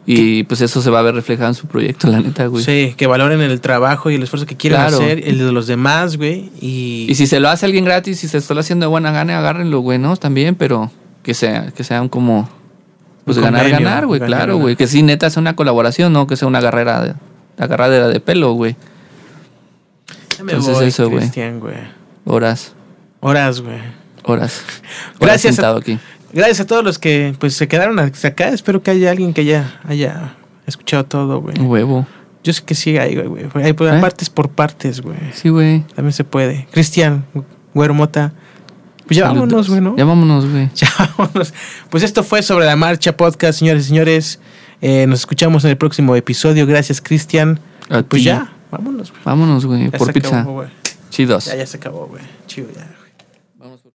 [0.08, 2.64] Y pues eso se va a ver reflejado en su proyecto, la neta, güey.
[2.64, 4.98] Sí, que valoren el trabajo y el esfuerzo que quieren Claro.
[4.98, 6.50] hacer, el de los demás, güey.
[6.60, 9.38] Y, Y si se lo hace alguien gratis, si se está haciendo de buena gana,
[9.38, 10.18] agárrenlo, güey, ¿no?
[10.18, 10.92] También, pero
[11.24, 12.50] que sea, que sean como
[13.26, 14.76] pues Un ganar, convenio, ganar, güey, claro, güey.
[14.76, 17.14] Que sí, neta, sea una colaboración, no que sea una agarrera de,
[17.58, 18.76] agarradera de pelo, güey.
[20.40, 21.30] Entonces voy, eso, güey.
[22.26, 22.74] Horas,
[23.20, 23.78] Horas, güey.
[24.24, 24.64] horas.
[25.20, 26.00] Gracias a- sentado aquí.
[26.34, 28.50] Gracias a todos los que pues se quedaron hasta acá.
[28.50, 31.60] Espero que haya alguien que ya haya escuchado todo, güey.
[31.60, 32.08] Huevo.
[32.44, 33.66] Yo sé que sí hay, güey, güey.
[33.66, 34.00] Hay pues, ¿Eh?
[34.00, 35.18] partes por partes, güey.
[35.34, 35.82] Sí, güey.
[35.94, 36.68] También se puede.
[36.72, 37.26] Cristian,
[37.74, 38.34] güero mota.
[39.12, 39.50] Pues ya Saludos.
[39.50, 39.98] vámonos, güey, ¿no?
[39.98, 40.70] Ya vámonos, güey.
[40.76, 40.88] Ya
[41.18, 41.54] vámonos.
[41.90, 44.40] Pues esto fue sobre la marcha podcast, señores y señores.
[44.82, 46.66] Eh, nos escuchamos en el próximo episodio.
[46.66, 47.60] Gracias, Cristian.
[47.90, 48.24] Pues ti.
[48.24, 49.22] ya, vámonos, güey.
[49.26, 49.90] Vámonos, güey.
[49.92, 50.40] Por pizza.
[50.40, 50.70] acabó, güey.
[51.10, 51.48] Chidos.
[51.48, 52.24] Ya, ya se acabó, güey.
[52.48, 52.88] Chido, ya.